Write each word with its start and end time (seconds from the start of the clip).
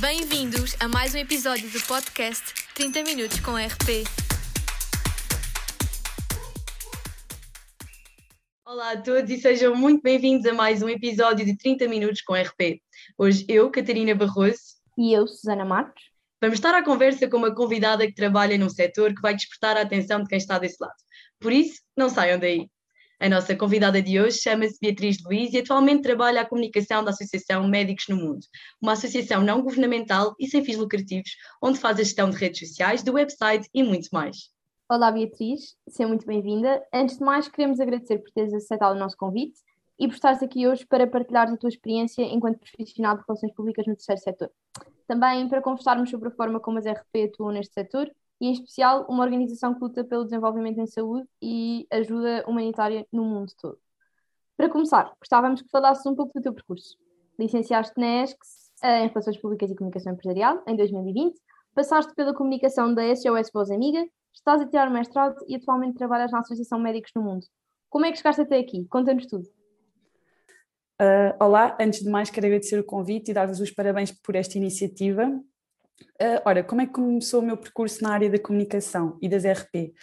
Bem-vindos 0.00 0.74
a 0.80 0.88
mais 0.88 1.14
um 1.14 1.18
episódio 1.18 1.68
do 1.68 1.78
podcast 1.86 2.42
30 2.74 3.02
Minutos 3.02 3.40
com 3.40 3.52
RP. 3.56 4.08
Olá 8.64 8.92
a 8.92 8.96
todos 9.02 9.30
e 9.30 9.36
sejam 9.36 9.76
muito 9.76 10.00
bem-vindos 10.00 10.46
a 10.46 10.54
mais 10.54 10.82
um 10.82 10.88
episódio 10.88 11.44
de 11.44 11.54
30 11.58 11.88
Minutos 11.88 12.22
com 12.22 12.32
RP. 12.32 12.80
Hoje 13.18 13.44
eu, 13.46 13.70
Catarina 13.70 14.14
Barroso. 14.14 14.62
E 14.96 15.12
eu, 15.12 15.26
Susana 15.26 15.66
Matos. 15.66 16.02
Vamos 16.40 16.56
estar 16.56 16.74
à 16.74 16.82
conversa 16.82 17.28
com 17.28 17.36
uma 17.36 17.54
convidada 17.54 18.06
que 18.06 18.14
trabalha 18.14 18.56
num 18.56 18.70
setor 18.70 19.14
que 19.14 19.20
vai 19.20 19.34
despertar 19.34 19.76
a 19.76 19.82
atenção 19.82 20.22
de 20.22 20.28
quem 20.28 20.38
está 20.38 20.58
desse 20.58 20.78
lado. 20.80 20.96
Por 21.38 21.52
isso, 21.52 21.82
não 21.94 22.08
saiam 22.08 22.38
daí. 22.38 22.66
A 23.22 23.28
nossa 23.28 23.54
convidada 23.54 24.02
de 24.02 24.20
hoje 24.20 24.38
chama-se 24.38 24.80
Beatriz 24.80 25.22
Luiz 25.24 25.52
e 25.52 25.58
atualmente 25.58 26.02
trabalha 26.02 26.40
a 26.40 26.44
comunicação 26.44 27.04
da 27.04 27.10
Associação 27.10 27.68
Médicos 27.68 28.06
no 28.08 28.16
Mundo, 28.16 28.44
uma 28.82 28.94
associação 28.94 29.42
não 29.44 29.62
governamental 29.62 30.34
e 30.40 30.48
sem 30.48 30.64
fins 30.64 30.76
lucrativos, 30.76 31.36
onde 31.62 31.78
faz 31.78 32.00
a 32.00 32.02
gestão 32.02 32.28
de 32.28 32.36
redes 32.36 32.58
sociais, 32.58 33.04
do 33.04 33.12
website 33.12 33.68
e 33.72 33.84
muito 33.84 34.08
mais. 34.12 34.50
Olá 34.90 35.12
Beatriz, 35.12 35.76
seja 35.88 36.08
muito 36.08 36.26
bem-vinda. 36.26 36.84
Antes 36.92 37.18
de 37.18 37.22
mais, 37.22 37.46
queremos 37.46 37.78
agradecer 37.78 38.18
por 38.18 38.32
teres 38.32 38.52
aceitado 38.52 38.96
o 38.96 38.98
nosso 38.98 39.16
convite 39.16 39.60
e 40.00 40.08
por 40.08 40.14
estares 40.14 40.42
aqui 40.42 40.66
hoje 40.66 40.84
para 40.84 41.06
partilhares 41.06 41.54
a 41.54 41.56
tua 41.56 41.68
experiência 41.68 42.22
enquanto 42.22 42.58
profissional 42.58 43.16
de 43.16 43.22
relações 43.24 43.54
públicas 43.54 43.86
no 43.86 43.94
terceiro 43.94 44.20
setor. 44.20 44.50
Também 45.06 45.48
para 45.48 45.62
conversarmos 45.62 46.10
sobre 46.10 46.26
a 46.26 46.32
forma 46.32 46.58
como 46.58 46.78
as 46.78 46.86
RP 46.86 47.28
atuam 47.28 47.52
neste 47.52 47.72
setor 47.72 48.10
e, 48.42 48.48
em 48.48 48.52
especial, 48.52 49.06
uma 49.08 49.22
organização 49.22 49.72
que 49.72 49.80
luta 49.80 50.02
pelo 50.02 50.24
desenvolvimento 50.24 50.80
em 50.80 50.86
saúde 50.86 51.28
e 51.40 51.86
ajuda 51.92 52.44
humanitária 52.48 53.06
no 53.12 53.24
mundo 53.24 53.52
todo. 53.56 53.78
Para 54.56 54.68
começar, 54.68 55.14
gostávamos 55.20 55.62
que 55.62 55.70
falasses 55.70 56.04
um 56.06 56.16
pouco 56.16 56.32
do 56.34 56.42
teu 56.42 56.52
percurso. 56.52 56.98
Licenciaste 57.38 57.92
na 57.96 58.24
ESCS 58.24 58.72
em 58.82 59.06
Relações 59.06 59.40
Públicas 59.40 59.70
e 59.70 59.76
Comunicação 59.76 60.12
Empresarial 60.12 60.60
em 60.66 60.74
2020, 60.74 61.40
passaste 61.72 62.12
pela 62.16 62.34
comunicação 62.34 62.92
da 62.92 63.14
SOS 63.14 63.48
Voz 63.54 63.70
Amiga, 63.70 64.04
estás 64.34 64.60
a 64.60 64.66
tirar 64.66 64.88
o 64.88 64.92
mestrado 64.92 65.36
e 65.46 65.54
atualmente 65.54 65.94
trabalhas 65.94 66.32
na 66.32 66.40
Associação 66.40 66.80
Médicos 66.80 67.12
no 67.14 67.22
Mundo. 67.22 67.46
Como 67.88 68.06
é 68.06 68.10
que 68.10 68.18
chegaste 68.18 68.42
até 68.42 68.58
aqui? 68.58 68.84
Conta-nos 68.88 69.26
tudo. 69.26 69.44
Uh, 71.00 71.32
olá, 71.38 71.76
antes 71.80 72.00
de 72.00 72.10
mais 72.10 72.28
quero 72.28 72.46
agradecer 72.46 72.78
o 72.78 72.84
convite 72.84 73.30
e 73.30 73.34
dar-vos 73.34 73.60
os 73.60 73.70
parabéns 73.70 74.10
por 74.10 74.34
esta 74.34 74.58
iniciativa. 74.58 75.30
Uh, 76.20 76.40
ora, 76.44 76.62
como 76.62 76.80
é 76.80 76.86
que 76.86 76.92
começou 76.92 77.40
o 77.40 77.44
meu 77.44 77.56
percurso 77.56 78.02
na 78.02 78.12
área 78.12 78.30
da 78.30 78.38
comunicação 78.38 79.18
e 79.20 79.28
das 79.28 79.44
RP? 79.44 79.94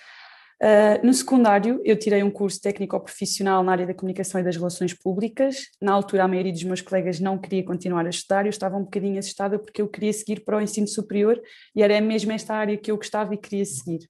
Uh, 0.61 1.05
no 1.05 1.13
secundário, 1.13 1.81
eu 1.85 1.97
tirei 1.97 2.21
um 2.21 2.29
curso 2.29 2.61
técnico-profissional 2.61 3.63
na 3.63 3.71
área 3.71 3.87
da 3.87 3.93
comunicação 3.93 4.41
e 4.41 4.43
das 4.43 4.57
relações 4.57 4.93
públicas. 4.93 5.67
Na 5.81 5.93
altura, 5.93 6.25
a 6.25 6.27
maioria 6.27 6.51
dos 6.51 6.63
meus 6.63 6.81
colegas 6.81 7.19
não 7.19 7.37
queria 7.37 7.63
continuar 7.63 8.05
a 8.05 8.09
estudar, 8.09 8.45
eu 8.45 8.49
estava 8.49 8.75
um 8.75 8.83
bocadinho 8.83 9.17
assustada 9.17 9.57
porque 9.57 9.81
eu 9.81 9.87
queria 9.87 10.11
seguir 10.11 10.41
para 10.43 10.57
o 10.57 10.61
ensino 10.61 10.87
superior 10.87 11.41
e 11.73 11.81
era 11.81 11.99
mesmo 12.01 12.33
esta 12.33 12.53
área 12.53 12.77
que 12.77 12.91
eu 12.91 12.97
gostava 12.97 13.33
e 13.33 13.37
queria 13.37 13.63
seguir. 13.63 14.09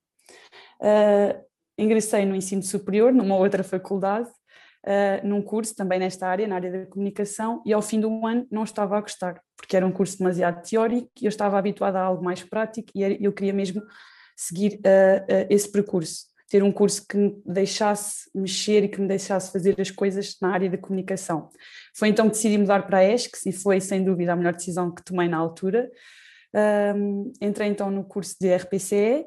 Uh, 0.82 1.40
ingressei 1.78 2.26
no 2.26 2.36
ensino 2.36 2.64
superior, 2.64 3.14
numa 3.14 3.36
outra 3.36 3.64
faculdade, 3.64 4.30
uh, 4.86 5.28
num 5.28 5.42
curso 5.42 5.76
também 5.76 6.00
nesta 6.00 6.28
área, 6.28 6.48
na 6.48 6.56
área 6.56 6.72
da 6.72 6.86
comunicação, 6.86 7.62
e 7.66 7.74
ao 7.74 7.82
fim 7.82 8.00
do 8.00 8.26
ano 8.26 8.48
não 8.52 8.64
estava 8.64 8.98
a 8.98 9.02
gostar, 9.02 9.42
porque 9.56 9.76
era 9.76 9.86
um 9.86 9.92
curso 9.92 10.18
demasiado 10.18 10.62
teórico 10.68 11.10
e 11.22 11.26
eu 11.26 11.30
estava 11.30 11.58
habituada 11.58 12.00
a 12.00 12.04
algo 12.04 12.24
mais 12.24 12.44
prático 12.44 12.90
e 12.96 13.24
eu 13.24 13.34
queria 13.34 13.54
mesmo 13.54 13.82
seguir 14.36 14.80
uh, 14.86 15.24
uh, 15.24 15.48
esse 15.50 15.70
percurso, 15.72 16.26
ter 16.50 16.64
um 16.64 16.72
curso 16.72 17.06
que 17.08 17.18
me 17.18 17.42
deixasse 17.46 18.30
mexer 18.34 18.86
e 18.86 18.88
que 18.88 19.02
me 19.02 19.08
deixasse 19.08 19.52
fazer 19.52 19.80
as 19.80 19.92
coisas 19.92 20.38
na 20.42 20.54
área 20.54 20.70
da 20.70 20.78
comunicação. 20.78 21.50
Foi 21.96 22.08
então 22.08 22.28
que 22.28 22.36
decidi 22.36 22.58
mudar 22.58 22.88
para 22.88 23.00
a 23.00 23.04
ESCS 23.04 23.46
e 23.46 23.52
foi 23.52 23.82
sem 23.82 24.04
dúvida 24.04 24.34
a 24.34 24.36
melhor 24.36 24.54
decisão 24.54 24.94
que 24.94 25.04
tomei 25.04 25.28
na 25.28 25.38
altura. 25.38 25.92
Um, 26.96 27.32
entrei 27.42 27.68
então 27.68 27.92
no 27.92 28.04
curso 28.04 28.36
de 28.40 28.56
RPCE, 28.56 29.26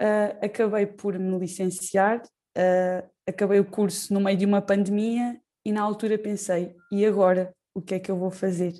uh, 0.00 0.44
acabei 0.44 0.86
por 0.86 1.18
me 1.18 1.38
licenciar, 1.38 2.22
uh, 2.56 3.08
acabei 3.26 3.60
o 3.60 3.64
curso 3.64 4.12
no 4.12 4.20
meio 4.20 4.36
de 4.36 4.46
uma 4.46 4.62
pandemia 4.62 5.38
e 5.64 5.72
na 5.72 5.82
altura 5.82 6.16
pensei, 6.16 6.74
e 6.90 7.04
agora 7.04 7.52
o 7.74 7.82
que 7.82 7.94
é 7.94 7.98
que 7.98 8.10
eu 8.10 8.16
vou 8.16 8.30
fazer? 8.30 8.72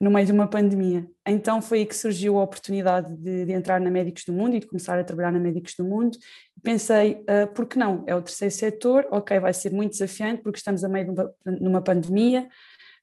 No 0.00 0.10
meio 0.10 0.26
de 0.26 0.32
uma 0.32 0.48
pandemia. 0.48 1.06
Então 1.26 1.62
foi 1.62 1.78
aí 1.78 1.86
que 1.86 1.96
surgiu 1.96 2.38
a 2.38 2.42
oportunidade 2.42 3.14
de, 3.16 3.46
de 3.46 3.52
entrar 3.52 3.80
na 3.80 3.90
Médicos 3.90 4.24
do 4.24 4.32
Mundo 4.32 4.56
e 4.56 4.60
de 4.60 4.66
começar 4.66 4.98
a 4.98 5.04
trabalhar 5.04 5.32
na 5.32 5.38
Médicos 5.38 5.74
do 5.78 5.84
Mundo. 5.84 6.16
Pensei, 6.62 7.22
uh, 7.22 7.46
por 7.54 7.66
que 7.66 7.78
não? 7.78 8.04
É 8.06 8.14
o 8.14 8.22
terceiro 8.22 8.54
setor, 8.54 9.06
ok, 9.10 9.38
vai 9.38 9.52
ser 9.52 9.72
muito 9.72 9.92
desafiante 9.92 10.42
porque 10.42 10.58
estamos 10.58 10.82
a 10.84 10.88
meio 10.88 11.06
de 11.06 11.10
uma, 11.12 11.34
numa 11.46 11.82
pandemia, 11.82 12.48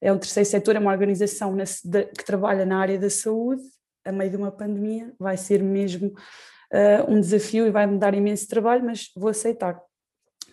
é 0.01 0.11
o 0.11 0.17
terceiro 0.17 0.49
setor, 0.49 0.75
é 0.75 0.79
uma 0.79 0.91
organização 0.91 1.55
na, 1.55 1.63
de, 1.63 2.05
que 2.05 2.25
trabalha 2.25 2.65
na 2.65 2.79
área 2.79 2.97
da 2.97 3.09
saúde, 3.09 3.61
a 4.03 4.11
meio 4.11 4.31
de 4.31 4.37
uma 4.37 4.51
pandemia, 4.51 5.13
vai 5.19 5.37
ser 5.37 5.61
mesmo 5.61 6.07
uh, 6.07 7.11
um 7.11 7.19
desafio 7.19 7.67
e 7.67 7.71
vai 7.71 7.85
me 7.85 7.97
dar 7.97 8.13
imenso 8.13 8.47
trabalho, 8.47 8.83
mas 8.83 9.11
vou 9.15 9.29
aceitar 9.29 9.79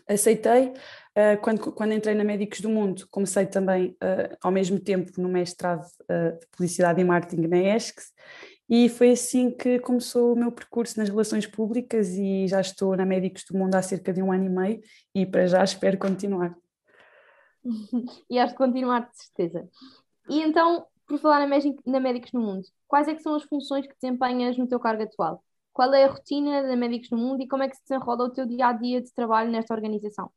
aceitei. 0.09 0.73
Uh, 1.17 1.41
quando, 1.43 1.73
quando 1.73 1.93
entrei 1.93 2.15
na 2.15 2.25
Médicos 2.25 2.61
do 2.61 2.69
Mundo, 2.69 3.07
comecei 3.11 3.47
também, 3.47 3.91
uh, 4.03 4.37
ao 4.41 4.53
mesmo 4.53 4.79
tempo, 4.79 5.11
no 5.21 5.29
mestrado 5.29 5.85
uh, 5.85 6.39
de 6.39 6.47
Publicidade 6.49 7.01
e 7.01 7.05
Marketing 7.05 7.47
na 7.49 7.59
ESCS, 7.59 8.13
e 8.71 8.89
foi 8.89 9.13
assim 9.13 9.51
que 9.51 9.79
começou 9.79 10.35
o 10.35 10.37
meu 10.37 10.53
percurso 10.53 10.99
nas 10.99 11.09
relações 11.09 11.47
públicas 11.47 12.11
e 12.11 12.47
já 12.47 12.61
estou 12.61 12.95
na 12.97 13.07
Médicos 13.07 13.45
do 13.45 13.57
Mundo 13.57 13.75
há 13.75 13.83
cerca 13.83 14.13
de 14.13 14.23
um 14.23 14.31
ano 14.31 14.45
e 14.45 14.49
meio 14.49 14.81
e 15.15 15.25
para 15.25 15.47
já 15.47 15.65
espero 15.65 15.97
continuar. 15.99 16.55
e 18.29 18.39
has 18.39 18.51
de 18.51 18.57
continuar, 18.57 19.11
de 19.11 19.23
certeza. 19.23 19.67
E 20.29 20.43
então, 20.43 20.87
por 21.07 21.19
falar 21.19 21.41
na 21.41 22.01
Médicos 22.01 22.33
no 22.33 22.41
Mundo, 22.41 22.67
quais 22.87 23.09
é 23.09 23.15
que 23.15 23.23
são 23.23 23.35
as 23.35 23.43
funções 23.45 23.87
que 23.87 23.95
desempenhas 24.01 24.59
no 24.59 24.69
teu 24.69 24.79
cargo 24.79 25.03
atual? 25.03 25.43
Qual 25.79 25.95
é 25.95 26.03
a 26.03 26.09
rotina 26.09 26.65
da 26.65 26.75
Médicos 26.75 27.09
no 27.11 27.19
Mundo 27.19 27.41
e 27.41 27.47
como 27.47 27.63
é 27.63 27.69
que 27.69 27.77
se 27.77 27.83
desenrola 27.89 28.25
o 28.25 28.31
teu 28.31 28.45
dia 28.45 28.67
a 28.67 28.73
dia 28.73 29.01
de 29.01 29.15
trabalho 29.15 29.49
nesta 29.49 29.73
organização? 29.73 30.29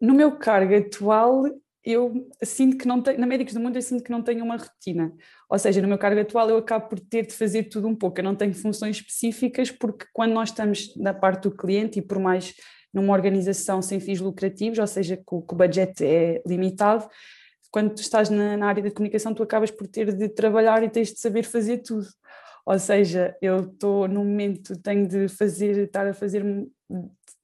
No 0.00 0.14
meu 0.14 0.38
cargo 0.38 0.74
atual, 0.74 1.42
eu 1.84 2.26
sinto 2.42 2.78
que 2.78 2.88
não 2.88 3.02
tenho, 3.02 3.20
na 3.20 3.26
Médicos 3.26 3.52
do 3.52 3.60
Mundo 3.60 3.76
eu 3.76 3.82
sinto 3.82 4.02
que 4.02 4.10
não 4.10 4.22
tenho 4.22 4.42
uma 4.42 4.56
rotina, 4.56 5.12
ou 5.50 5.58
seja, 5.58 5.82
no 5.82 5.88
meu 5.88 5.98
cargo 5.98 6.18
atual 6.18 6.48
eu 6.48 6.56
acabo 6.56 6.88
por 6.88 6.98
ter 6.98 7.26
de 7.26 7.34
fazer 7.34 7.64
tudo 7.64 7.88
um 7.88 7.94
pouco, 7.94 8.18
eu 8.20 8.24
não 8.24 8.34
tenho 8.34 8.54
funções 8.54 8.96
específicas 8.96 9.70
porque 9.70 10.06
quando 10.14 10.32
nós 10.32 10.48
estamos 10.48 10.96
na 10.96 11.12
parte 11.12 11.42
do 11.42 11.54
cliente 11.54 11.98
e 11.98 12.02
por 12.02 12.18
mais 12.18 12.54
numa 12.94 13.12
organização 13.12 13.82
sem 13.82 14.00
fins 14.00 14.18
lucrativos, 14.18 14.78
ou 14.78 14.86
seja, 14.86 15.14
que 15.14 15.22
o, 15.26 15.42
que 15.42 15.52
o 15.52 15.56
budget 15.58 16.02
é 16.02 16.40
limitado, 16.46 17.06
quando 17.70 17.94
tu 17.94 18.00
estás 18.00 18.30
na, 18.30 18.56
na, 18.56 18.66
área 18.66 18.82
da 18.82 18.90
comunicação 18.90 19.34
tu 19.34 19.42
acabas 19.42 19.70
por 19.70 19.86
ter 19.86 20.10
de 20.10 20.30
trabalhar 20.30 20.82
e 20.82 20.88
tens 20.88 21.12
de 21.12 21.20
saber 21.20 21.44
fazer 21.44 21.82
tudo. 21.82 22.06
Ou 22.66 22.78
seja, 22.78 23.36
eu 23.40 23.60
estou 23.60 24.06
no 24.06 24.24
momento, 24.24 24.80
tenho 24.80 25.06
de 25.06 25.28
fazer, 25.28 25.78
estar 25.78 26.06
a 26.06 26.14
fazer 26.14 26.44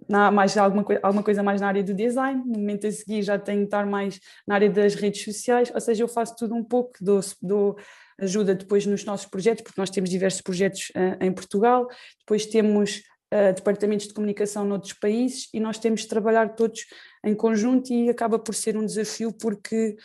na, 0.08 0.30
mais 0.30 0.56
alguma, 0.56 0.84
alguma 1.02 1.22
coisa 1.22 1.42
mais 1.42 1.60
na 1.60 1.68
área 1.68 1.82
do 1.82 1.94
design, 1.94 2.42
no 2.44 2.58
momento 2.58 2.86
a 2.86 2.92
seguir 2.92 3.22
já 3.22 3.38
tenho 3.38 3.60
de 3.60 3.64
estar 3.66 3.86
mais 3.86 4.20
na 4.46 4.54
área 4.54 4.70
das 4.70 4.94
redes 4.94 5.22
sociais, 5.22 5.70
ou 5.74 5.80
seja, 5.80 6.02
eu 6.04 6.08
faço 6.08 6.36
tudo 6.36 6.54
um 6.54 6.62
pouco, 6.62 6.92
dou, 7.00 7.20
dou 7.42 7.76
ajuda 8.18 8.54
depois 8.54 8.86
nos 8.86 9.04
nossos 9.04 9.26
projetos, 9.26 9.62
porque 9.62 9.80
nós 9.80 9.90
temos 9.90 10.10
diversos 10.10 10.40
projetos 10.40 10.90
uh, 10.90 11.22
em 11.22 11.32
Portugal, 11.32 11.88
depois 12.20 12.46
temos 12.46 13.02
uh, 13.32 13.52
departamentos 13.54 14.06
de 14.06 14.14
comunicação 14.14 14.64
noutros 14.64 14.92
países 14.92 15.48
e 15.52 15.60
nós 15.60 15.78
temos 15.78 16.02
de 16.02 16.08
trabalhar 16.08 16.54
todos 16.54 16.86
em 17.24 17.34
conjunto 17.34 17.92
e 17.92 18.08
acaba 18.08 18.38
por 18.38 18.54
ser 18.54 18.76
um 18.76 18.86
desafio 18.86 19.32
porque 19.32 19.96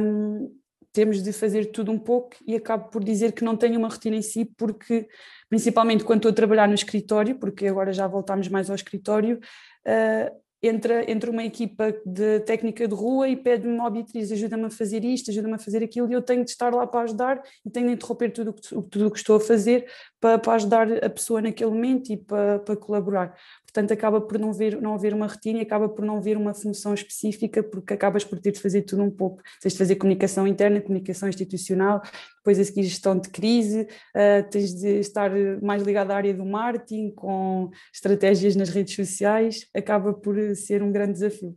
um, 0.00 0.54
temos 0.92 1.22
de 1.22 1.32
fazer 1.32 1.66
tudo 1.66 1.90
um 1.90 1.98
pouco 1.98 2.36
e 2.46 2.54
acabo 2.54 2.90
por 2.90 3.02
dizer 3.02 3.32
que 3.32 3.44
não 3.44 3.56
tenho 3.56 3.78
uma 3.78 3.88
rotina 3.88 4.16
em 4.16 4.22
si, 4.22 4.44
porque, 4.44 5.08
principalmente 5.48 6.04
quando 6.04 6.18
estou 6.18 6.30
a 6.30 6.34
trabalhar 6.34 6.68
no 6.68 6.74
escritório, 6.74 7.36
porque 7.38 7.66
agora 7.66 7.92
já 7.92 8.06
voltámos 8.06 8.48
mais 8.48 8.68
ao 8.68 8.76
escritório, 8.76 9.40
uh, 9.86 10.42
entra, 10.62 11.10
entra 11.10 11.30
uma 11.30 11.42
equipa 11.42 11.92
de 12.06 12.40
técnica 12.40 12.86
de 12.86 12.94
rua 12.94 13.28
e 13.28 13.36
pede-me, 13.36 13.80
ó 13.80 13.90
Beatriz, 13.90 14.30
ajuda-me 14.30 14.66
a 14.66 14.70
fazer 14.70 15.04
isto, 15.04 15.30
ajuda-me 15.30 15.54
a 15.54 15.58
fazer 15.58 15.82
aquilo, 15.82 16.08
e 16.08 16.12
eu 16.12 16.22
tenho 16.22 16.44
de 16.44 16.50
estar 16.50 16.72
lá 16.72 16.86
para 16.86 17.00
ajudar 17.00 17.42
e 17.66 17.70
tenho 17.70 17.88
de 17.88 17.94
interromper 17.94 18.30
tudo 18.30 18.54
o 18.72 18.82
tudo 18.82 19.10
que 19.10 19.18
estou 19.18 19.36
a 19.36 19.40
fazer 19.40 19.86
para, 20.20 20.38
para 20.38 20.52
ajudar 20.54 21.04
a 21.04 21.10
pessoa 21.10 21.42
naquele 21.42 21.70
momento 21.70 22.12
e 22.12 22.16
para, 22.16 22.60
para 22.60 22.76
colaborar 22.76 23.36
portanto 23.72 23.92
acaba 23.92 24.20
por 24.20 24.38
não, 24.38 24.52
ver, 24.52 24.80
não 24.80 24.94
haver 24.94 25.14
uma 25.14 25.26
rotina 25.26 25.62
acaba 25.62 25.88
por 25.88 26.04
não 26.04 26.18
haver 26.18 26.36
uma 26.36 26.52
função 26.52 26.92
específica, 26.92 27.62
porque 27.62 27.94
acabas 27.94 28.22
por 28.22 28.38
ter 28.38 28.52
de 28.52 28.60
fazer 28.60 28.82
tudo 28.82 29.02
um 29.02 29.10
pouco. 29.10 29.42
Tens 29.60 29.72
de 29.72 29.78
fazer 29.78 29.96
comunicação 29.96 30.46
interna, 30.46 30.80
comunicação 30.80 31.28
institucional, 31.28 32.02
depois 32.36 32.58
a 32.58 32.64
seguir 32.64 32.82
gestão 32.82 33.18
de 33.18 33.30
crise, 33.30 33.82
uh, 33.82 34.48
tens 34.50 34.74
de 34.74 34.98
estar 34.98 35.30
mais 35.62 35.82
ligado 35.82 36.10
à 36.10 36.16
área 36.16 36.34
do 36.34 36.44
marketing, 36.44 37.10
com 37.12 37.70
estratégias 37.92 38.54
nas 38.54 38.68
redes 38.68 38.94
sociais, 38.94 39.66
acaba 39.74 40.12
por 40.12 40.36
ser 40.54 40.82
um 40.82 40.92
grande 40.92 41.14
desafio. 41.14 41.56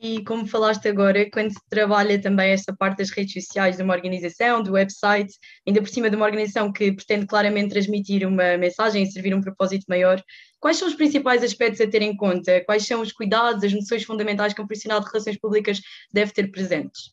E 0.00 0.22
como 0.22 0.46
falaste 0.46 0.86
agora, 0.86 1.28
quando 1.28 1.50
se 1.50 1.60
trabalha 1.68 2.20
também 2.20 2.52
esta 2.52 2.72
parte 2.72 2.98
das 2.98 3.10
redes 3.10 3.32
sociais 3.32 3.76
de 3.76 3.82
uma 3.82 3.94
organização, 3.94 4.62
do 4.62 4.72
website, 4.72 5.34
ainda 5.66 5.80
por 5.80 5.88
cima 5.88 6.08
de 6.08 6.14
uma 6.14 6.24
organização 6.24 6.72
que 6.72 6.92
pretende 6.92 7.26
claramente 7.26 7.70
transmitir 7.70 8.26
uma 8.26 8.56
mensagem 8.56 9.02
e 9.02 9.10
servir 9.10 9.34
um 9.34 9.40
propósito 9.40 9.86
maior, 9.88 10.22
quais 10.60 10.76
são 10.76 10.86
os 10.86 10.94
principais 10.94 11.42
aspectos 11.42 11.80
a 11.80 11.86
ter 11.86 12.02
em 12.02 12.16
conta? 12.16 12.62
Quais 12.64 12.86
são 12.86 13.00
os 13.00 13.10
cuidados, 13.10 13.64
as 13.64 13.72
noções 13.72 14.04
fundamentais 14.04 14.54
que 14.54 14.62
um 14.62 14.66
profissional 14.68 15.00
de 15.00 15.06
relações 15.06 15.36
públicas 15.36 15.80
deve 16.12 16.32
ter 16.32 16.48
presentes? 16.52 17.12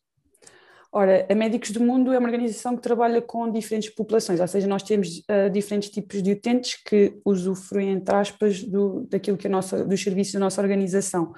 Ora, 0.92 1.26
a 1.30 1.36
Médicos 1.36 1.72
do 1.72 1.82
Mundo 1.82 2.14
é 2.14 2.20
uma 2.20 2.28
organização 2.28 2.76
que 2.76 2.84
trabalha 2.84 3.22
com 3.22 3.52
diferentes 3.52 3.90
populações, 3.90 4.40
ou 4.40 4.48
seja, 4.48 4.68
nós 4.68 4.84
temos 4.84 5.18
uh, 5.30 5.50
diferentes 5.52 5.90
tipos 5.90 6.22
de 6.22 6.32
utentes 6.32 6.82
que 6.86 7.20
usufruem, 7.26 7.90
entre 7.90 8.16
aspas, 8.16 8.64
do, 8.64 9.06
daquilo 9.10 9.36
que 9.36 9.48
a 9.48 9.50
nossa, 9.50 9.84
dos 9.84 10.02
serviços 10.02 10.34
da 10.36 10.40
nossa 10.40 10.62
organização. 10.62 11.34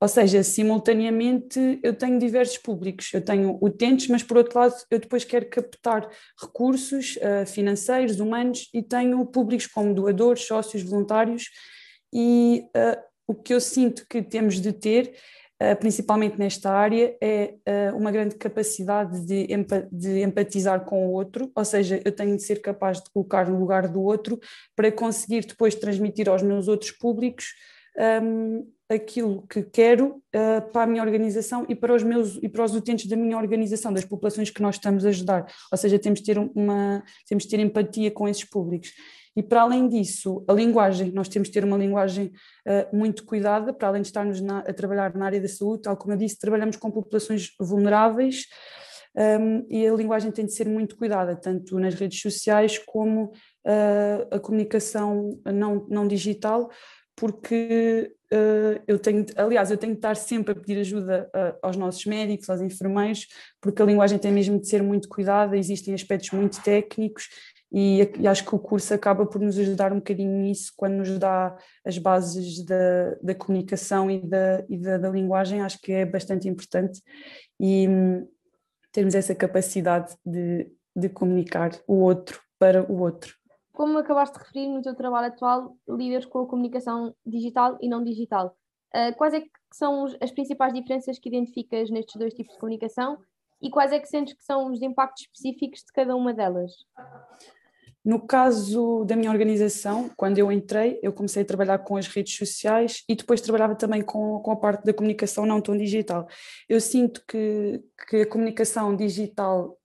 Ou 0.00 0.08
seja, 0.08 0.42
simultaneamente 0.42 1.78
eu 1.82 1.92
tenho 1.92 2.18
diversos 2.18 2.56
públicos, 2.56 3.10
eu 3.12 3.20
tenho 3.20 3.58
utentes, 3.60 4.08
mas 4.08 4.22
por 4.22 4.38
outro 4.38 4.58
lado 4.58 4.74
eu 4.90 4.98
depois 4.98 5.24
quero 5.24 5.46
captar 5.50 6.08
recursos 6.40 7.16
uh, 7.16 7.46
financeiros, 7.46 8.18
humanos 8.18 8.70
e 8.72 8.82
tenho 8.82 9.24
públicos 9.26 9.66
como 9.66 9.92
doadores, 9.92 10.46
sócios, 10.46 10.82
voluntários. 10.82 11.50
E 12.14 12.64
uh, 12.74 12.98
o 13.26 13.34
que 13.34 13.52
eu 13.52 13.60
sinto 13.60 14.06
que 14.08 14.22
temos 14.22 14.58
de 14.58 14.72
ter, 14.72 15.14
uh, 15.62 15.76
principalmente 15.78 16.38
nesta 16.38 16.72
área, 16.72 17.14
é 17.20 17.92
uma 17.92 18.10
grande 18.10 18.36
capacidade 18.36 19.20
de, 19.26 19.46
de 19.92 20.22
empatizar 20.22 20.82
com 20.86 21.08
o 21.08 21.12
outro, 21.12 21.52
ou 21.54 21.64
seja, 21.64 22.00
eu 22.02 22.10
tenho 22.10 22.34
de 22.34 22.42
ser 22.42 22.62
capaz 22.62 23.02
de 23.02 23.10
colocar 23.12 23.50
no 23.50 23.60
lugar 23.60 23.86
do 23.86 24.00
outro 24.00 24.40
para 24.74 24.90
conseguir 24.90 25.44
depois 25.44 25.74
transmitir 25.74 26.26
aos 26.26 26.40
meus 26.40 26.68
outros 26.68 26.90
públicos 26.90 27.52
um, 28.22 28.66
aquilo 28.88 29.46
que 29.46 29.62
quero 29.62 30.22
uh, 30.34 30.70
para 30.72 30.82
a 30.82 30.86
minha 30.86 31.02
organização 31.02 31.64
e 31.68 31.74
para 31.74 31.94
os 31.94 32.02
meus 32.02 32.38
e 32.42 32.48
para 32.48 32.64
os 32.64 32.74
utentes 32.74 33.06
da 33.06 33.16
minha 33.16 33.36
organização, 33.36 33.92
das 33.92 34.04
populações 34.04 34.50
que 34.50 34.60
nós 34.60 34.74
estamos 34.76 35.04
a 35.04 35.08
ajudar. 35.10 35.46
Ou 35.70 35.78
seja, 35.78 35.98
temos 35.98 36.20
de 36.20 36.26
ter 36.26 36.38
uma 36.38 37.02
temos 37.26 37.44
de 37.44 37.50
ter 37.50 37.60
empatia 37.60 38.10
com 38.10 38.28
esses 38.28 38.44
públicos. 38.44 38.92
E 39.36 39.42
para 39.42 39.62
além 39.62 39.88
disso, 39.88 40.44
a 40.48 40.52
linguagem, 40.52 41.12
nós 41.12 41.28
temos 41.28 41.48
de 41.48 41.54
ter 41.54 41.64
uma 41.64 41.76
linguagem 41.76 42.32
uh, 42.66 42.96
muito 42.96 43.24
cuidada, 43.24 43.72
para 43.72 43.88
além 43.88 44.02
de 44.02 44.08
estarmos 44.08 44.40
na, 44.40 44.58
a 44.58 44.72
trabalhar 44.72 45.14
na 45.14 45.26
área 45.26 45.40
da 45.40 45.48
saúde, 45.48 45.82
tal 45.82 45.96
como 45.96 46.12
eu 46.12 46.18
disse, 46.18 46.38
trabalhamos 46.38 46.76
com 46.76 46.90
populações 46.90 47.54
vulneráveis 47.60 48.46
um, 49.16 49.66
e 49.68 49.86
a 49.86 49.92
linguagem 49.92 50.30
tem 50.30 50.46
de 50.46 50.52
ser 50.52 50.68
muito 50.68 50.96
cuidada, 50.96 51.34
tanto 51.34 51.78
nas 51.78 51.94
redes 51.94 52.20
sociais 52.20 52.78
como 52.78 53.32
uh, 53.66 54.34
a 54.34 54.38
comunicação 54.38 55.40
não, 55.44 55.86
não 55.88 56.06
digital, 56.06 56.70
porque 57.20 58.14
uh, 58.32 58.82
eu 58.88 58.98
tenho, 58.98 59.26
aliás, 59.36 59.70
eu 59.70 59.76
tenho 59.76 59.92
de 59.92 59.98
estar 59.98 60.16
sempre 60.16 60.52
a 60.52 60.54
pedir 60.54 60.80
ajuda 60.80 61.30
uh, 61.36 61.58
aos 61.60 61.76
nossos 61.76 62.06
médicos, 62.06 62.48
aos 62.48 62.62
enfermeiros, 62.62 63.26
porque 63.60 63.82
a 63.82 63.84
linguagem 63.84 64.18
tem 64.18 64.32
mesmo 64.32 64.58
de 64.58 64.66
ser 64.66 64.82
muito 64.82 65.06
cuidada, 65.06 65.54
existem 65.54 65.92
aspectos 65.92 66.30
muito 66.30 66.62
técnicos 66.62 67.28
e, 67.70 68.10
e, 68.18 68.26
acho 68.26 68.42
que 68.46 68.54
o 68.54 68.58
curso 68.58 68.94
acaba 68.94 69.26
por 69.26 69.38
nos 69.38 69.58
ajudar 69.58 69.92
um 69.92 69.96
bocadinho 69.96 70.32
nisso, 70.40 70.72
quando 70.74 70.94
nos 70.94 71.18
dá 71.18 71.54
as 71.84 71.98
bases 71.98 72.64
da, 72.64 73.14
da 73.22 73.34
comunicação 73.34 74.10
e, 74.10 74.26
da, 74.26 74.64
e 74.66 74.78
da, 74.78 74.96
da, 74.96 75.10
linguagem, 75.10 75.60
acho 75.60 75.78
que 75.78 75.92
é 75.92 76.06
bastante 76.06 76.48
importante 76.48 77.02
e 77.60 77.86
um, 77.86 78.26
termos 78.90 79.14
essa 79.14 79.34
capacidade 79.34 80.16
de, 80.24 80.72
de 80.96 81.10
comunicar 81.10 81.70
o 81.86 81.96
outro 81.96 82.40
para 82.58 82.82
o 82.90 82.98
outro 82.98 83.39
como 83.80 83.96
acabaste 83.96 84.38
de 84.38 84.44
referir 84.44 84.68
no 84.68 84.82
teu 84.82 84.94
trabalho 84.94 85.28
atual, 85.28 85.74
lidas 85.88 86.26
com 86.26 86.40
a 86.40 86.46
comunicação 86.46 87.14
digital 87.24 87.78
e 87.80 87.88
não 87.88 88.04
digital. 88.04 88.54
Uh, 88.94 89.16
quais 89.16 89.32
é 89.32 89.40
que 89.40 89.48
são 89.72 90.04
as 90.20 90.30
principais 90.30 90.74
diferenças 90.74 91.18
que 91.18 91.30
identificas 91.30 91.88
nestes 91.88 92.14
dois 92.16 92.34
tipos 92.34 92.52
de 92.52 92.60
comunicação 92.60 93.16
e 93.58 93.70
quais 93.70 93.90
é 93.90 93.98
que 93.98 94.06
sentes 94.06 94.34
que 94.34 94.44
são 94.44 94.70
os 94.70 94.82
impactos 94.82 95.22
específicos 95.22 95.80
de 95.80 95.92
cada 95.94 96.14
uma 96.14 96.34
delas? 96.34 96.72
No 98.04 98.26
caso 98.26 99.02
da 99.06 99.16
minha 99.16 99.30
organização, 99.30 100.10
quando 100.14 100.36
eu 100.36 100.52
entrei, 100.52 101.00
eu 101.02 101.10
comecei 101.10 101.42
a 101.42 101.46
trabalhar 101.46 101.78
com 101.78 101.96
as 101.96 102.06
redes 102.06 102.36
sociais 102.36 103.02
e 103.08 103.16
depois 103.16 103.40
trabalhava 103.40 103.74
também 103.74 104.02
com, 104.02 104.40
com 104.40 104.50
a 104.50 104.56
parte 104.56 104.84
da 104.84 104.92
comunicação 104.92 105.46
não 105.46 105.58
tão 105.58 105.74
digital. 105.74 106.28
Eu 106.68 106.82
sinto 106.82 107.24
que, 107.26 107.82
que 108.10 108.16
a 108.18 108.28
comunicação 108.28 108.94
digital 108.94 109.79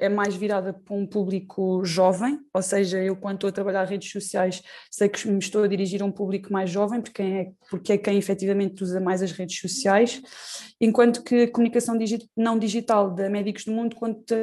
é 0.00 0.08
mais 0.08 0.34
virada 0.34 0.72
para 0.72 0.94
um 0.94 1.06
público 1.06 1.84
jovem, 1.84 2.38
ou 2.54 2.62
seja, 2.62 3.02
eu 3.02 3.16
quando 3.16 3.36
estou 3.36 3.48
a 3.48 3.52
trabalhar 3.52 3.84
redes 3.84 4.10
sociais 4.10 4.62
sei 4.90 5.08
que 5.08 5.26
me 5.28 5.38
estou 5.38 5.64
a 5.64 5.66
dirigir 5.66 6.02
a 6.02 6.04
um 6.04 6.12
público 6.12 6.52
mais 6.52 6.70
jovem, 6.70 7.00
porque 7.00 7.22
é, 7.22 7.50
porque 7.68 7.92
é 7.94 7.98
quem 7.98 8.16
efetivamente 8.16 8.82
usa 8.82 9.00
mais 9.00 9.22
as 9.22 9.32
redes 9.32 9.58
sociais, 9.58 10.22
enquanto 10.80 11.22
que 11.24 11.42
a 11.42 11.50
comunicação 11.50 11.98
não 12.36 12.58
digital 12.58 13.10
da 13.12 13.28
Médicos 13.28 13.64
do 13.64 13.72
Mundo 13.72 13.96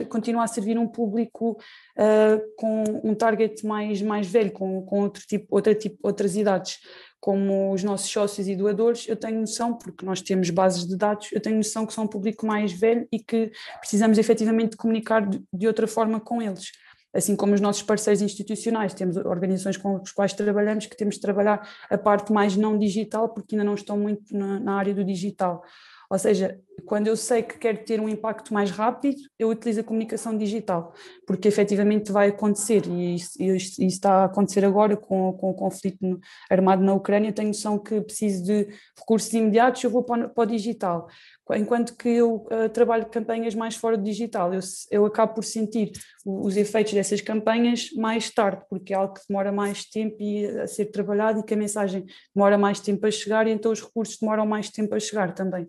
continua 0.10 0.44
a 0.44 0.48
servir 0.48 0.78
um 0.78 0.88
público 0.88 1.52
uh, 1.98 2.56
com 2.58 2.84
um 3.04 3.16
target 3.16 3.66
mais, 3.66 4.02
mais 4.02 4.28
velho, 4.28 4.52
com, 4.52 4.81
com 4.86 5.02
outro 5.02 5.24
tipo, 5.26 5.48
outra 5.50 5.74
tipo, 5.74 5.98
outras 6.04 6.36
idades 6.36 6.80
como 7.24 7.72
os 7.72 7.81
nossos 7.86 8.12
sócios 8.12 8.50
e 8.50 8.54
doadores, 8.54 9.08
eu 9.08 9.16
tenho 9.16 9.40
noção, 9.40 9.74
porque 9.75 10.06
nós 10.06 10.22
temos 10.22 10.50
bases 10.50 10.86
de 10.86 10.98
dados, 10.98 11.30
eu 11.31 11.40
tenho 11.40 11.56
noção 11.56 11.86
que 11.86 11.94
são 11.94 12.04
um 12.04 12.08
público 12.08 12.46
mais 12.46 12.74
velho 12.74 13.08
e 13.10 13.18
que 13.18 13.50
precisamos 13.80 14.18
efetivamente 14.18 14.75
comunicar 14.75 15.25
de, 15.25 15.42
de 15.54 15.66
outra 15.66 15.88
forma 15.88 16.20
com 16.20 16.42
eles. 16.42 16.74
Assim 17.14 17.34
como 17.34 17.54
os 17.54 17.62
nossos 17.62 17.81
parceiros 17.81 18.22
institucionais, 18.22 18.94
temos 18.94 19.16
organizações 19.16 19.78
com 19.78 20.02
as 20.02 20.12
quais 20.12 20.34
trabalhamos 20.34 20.86
que 20.86 20.98
temos 20.98 21.16
de 21.16 21.22
trabalhar 21.22 21.66
a 21.90 21.98
parte 21.98 22.34
mais 22.34 22.58
não 22.58 22.78
digital, 22.78 23.30
porque 23.30 23.56
ainda 23.56 23.64
não 23.64 23.76
estão 23.76 23.98
muito 23.98 24.38
na, 24.38 24.60
na 24.60 24.76
área 24.76 24.94
do 24.94 25.06
digital. 25.06 25.64
Ou 26.13 26.19
seja, 26.19 26.60
quando 26.86 27.07
eu 27.07 27.18
sei 27.18 27.42
que 27.42 27.57
quero 27.57 27.83
ter 27.83 28.00
um 28.00 28.07
impacto 28.07 28.54
mais 28.54 28.69
rápido, 28.69 29.15
eu 29.39 29.50
utilizo 29.50 29.80
a 29.80 29.83
comunicação 29.83 30.38
digital, 30.38 30.94
porque 31.25 31.48
efetivamente 31.48 32.12
vai 32.12 32.27
acontecer, 32.27 32.86
e 32.86 33.15
isso, 33.15 33.81
está 33.81 34.18
a 34.18 34.25
acontecer 34.25 34.63
agora 34.63 34.95
com, 34.95 35.33
com 35.33 35.50
o 35.50 35.56
conflito 35.56 36.19
armado 36.51 36.83
na 36.83 36.94
Ucrânia. 36.94 37.33
Tenho 37.33 37.48
noção 37.48 37.80
que 37.80 38.00
preciso 38.00 38.44
de 38.44 38.68
recursos 38.95 39.33
imediatos, 39.33 39.83
eu 39.83 39.89
vou 39.89 40.04
para, 40.04 40.30
para 40.30 40.44
o 40.44 40.45
digital. 40.45 41.07
Enquanto 41.56 41.98
que 41.98 42.10
eu 42.10 42.45
uh, 42.45 42.69
trabalho 42.71 43.07
campanhas 43.07 43.56
mais 43.56 43.75
fora 43.75 43.98
do 43.98 44.04
digital, 44.04 44.54
eu, 44.54 44.62
eu 44.92 45.06
acabo 45.07 45.33
por 45.33 45.44
sentir 45.44 45.94
os 46.24 46.56
efeitos 46.56 46.94
dessas 46.94 47.21
campanhas 47.21 47.89
mais 47.95 48.30
tarde, 48.30 48.62
porque 48.69 48.94
é 48.94 48.98
algo 48.98 49.16
que 49.16 49.21
demora 49.27 49.51
mais 49.51 49.83
tempo 49.86 50.18
a 50.62 50.68
ser 50.68 50.86
trabalhado 50.92 51.39
e 51.39 51.44
que 51.44 51.56
a 51.56 51.57
mensagem 51.57 52.06
demora 52.36 52.56
mais 52.56 52.80
tempo 52.80 53.04
a 53.07 53.09
chegar, 53.09 53.48
e 53.48 53.51
então 53.51 53.71
os 53.71 53.81
recursos 53.81 54.19
demoram 54.19 54.45
mais 54.45 54.69
tempo 54.69 54.94
a 54.94 55.00
chegar 55.00 55.33
também. 55.33 55.68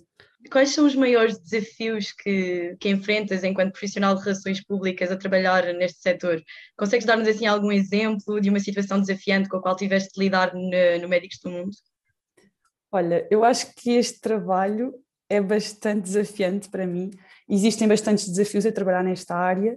Quais 0.50 0.70
são 0.70 0.86
os 0.86 0.94
maiores 0.94 1.38
desafios 1.38 2.12
que, 2.12 2.76
que 2.78 2.88
enfrentas 2.88 3.42
enquanto 3.44 3.72
profissional 3.72 4.14
de 4.14 4.22
relações 4.22 4.62
públicas 4.62 5.10
a 5.10 5.16
trabalhar 5.16 5.64
neste 5.74 6.00
setor? 6.00 6.42
Consegues 6.76 7.06
dar-nos 7.06 7.28
assim 7.28 7.46
algum 7.46 7.72
exemplo 7.72 8.40
de 8.40 8.50
uma 8.50 8.60
situação 8.60 9.00
desafiante 9.00 9.48
com 9.48 9.56
a 9.56 9.62
qual 9.62 9.76
tiveste 9.76 10.10
de 10.14 10.24
lidar 10.24 10.54
no, 10.54 10.70
no 11.00 11.08
Médicos 11.08 11.38
do 11.42 11.50
Mundo? 11.50 11.70
Olha, 12.92 13.26
eu 13.30 13.44
acho 13.44 13.74
que 13.74 13.90
este 13.90 14.20
trabalho 14.20 14.94
é 15.28 15.40
bastante 15.40 16.02
desafiante 16.02 16.68
para 16.68 16.86
mim. 16.86 17.10
Existem 17.48 17.88
bastantes 17.88 18.28
desafios 18.28 18.66
a 18.66 18.72
trabalhar 18.72 19.02
nesta 19.02 19.34
área, 19.34 19.76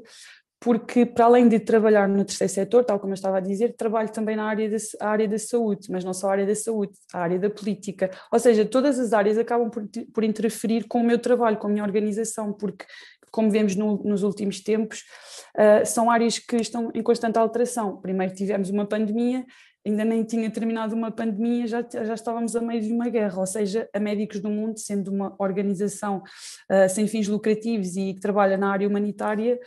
porque 0.60 1.06
para 1.06 1.26
além 1.26 1.48
de 1.48 1.60
trabalhar 1.60 2.08
no 2.08 2.26
terceiro 2.26 2.52
setor, 2.52 2.84
tal 2.84 3.00
como 3.00 3.14
eu 3.14 3.16
estava 3.16 3.38
a 3.38 3.42
dizer, 3.42 3.76
trabalho 3.76 4.12
também 4.12 4.36
na 4.36 4.46
área 4.46 4.70
da, 4.70 4.78
área 5.08 5.28
da 5.28 5.38
saúde, 5.38 5.92
mas 5.92 6.04
não 6.04 6.14
só 6.14 6.30
a 6.30 6.32
área 6.32 6.46
da 6.46 6.56
saúde, 6.56 6.94
a 7.14 7.20
área 7.20 7.38
da 7.38 7.50
política, 7.50 8.10
ou 8.32 8.40
seja, 8.40 8.66
todas 8.66 9.00
as 9.00 9.14
áreas 9.14 9.38
acabam 9.38 9.70
por, 9.70 9.88
por 10.14 10.24
interferir 10.24 10.88
com 10.88 11.00
o 11.00 11.04
meu 11.04 11.20
trabalho, 11.20 11.58
com 11.58 11.68
a 11.68 11.70
minha 11.70 11.84
organização, 11.84 12.52
porque 12.54 12.86
como 13.32 13.52
vemos 13.52 13.76
no, 13.76 14.02
nos 14.04 14.24
últimos 14.24 14.62
tempos, 14.62 15.04
uh, 15.56 15.86
são 15.86 16.10
áreas 16.10 16.40
que 16.40 16.56
estão 16.56 16.92
em 16.94 17.04
constante 17.04 17.38
alteração. 17.38 17.98
Primeiro 17.98 18.34
tivemos 18.34 18.70
uma 18.70 18.86
pandemia, 18.86 19.46
ainda 19.86 20.04
nem 20.04 20.24
tinha 20.24 20.50
terminado 20.50 20.96
uma 20.96 21.12
pandemia, 21.12 21.68
já, 21.68 21.86
já 21.92 22.14
estávamos 22.14 22.56
a 22.56 22.62
meio 22.62 22.82
de 22.82 22.92
uma 22.92 23.10
guerra, 23.10 23.40
ou 23.40 23.46
seja, 23.46 23.88
a 23.94 24.00
Médicos 24.00 24.40
do 24.40 24.50
Mundo, 24.50 24.80
sendo 24.80 25.12
uma 25.12 25.36
organização 25.38 26.24
uh, 26.72 26.90
sem 26.90 27.08
fins 27.08 27.28
lucrativos 27.28 27.96
e 27.96 28.14
que 28.14 28.20
trabalha 28.20 28.58
na 28.58 28.72
área 28.72 28.88
humanitária, 28.88 29.60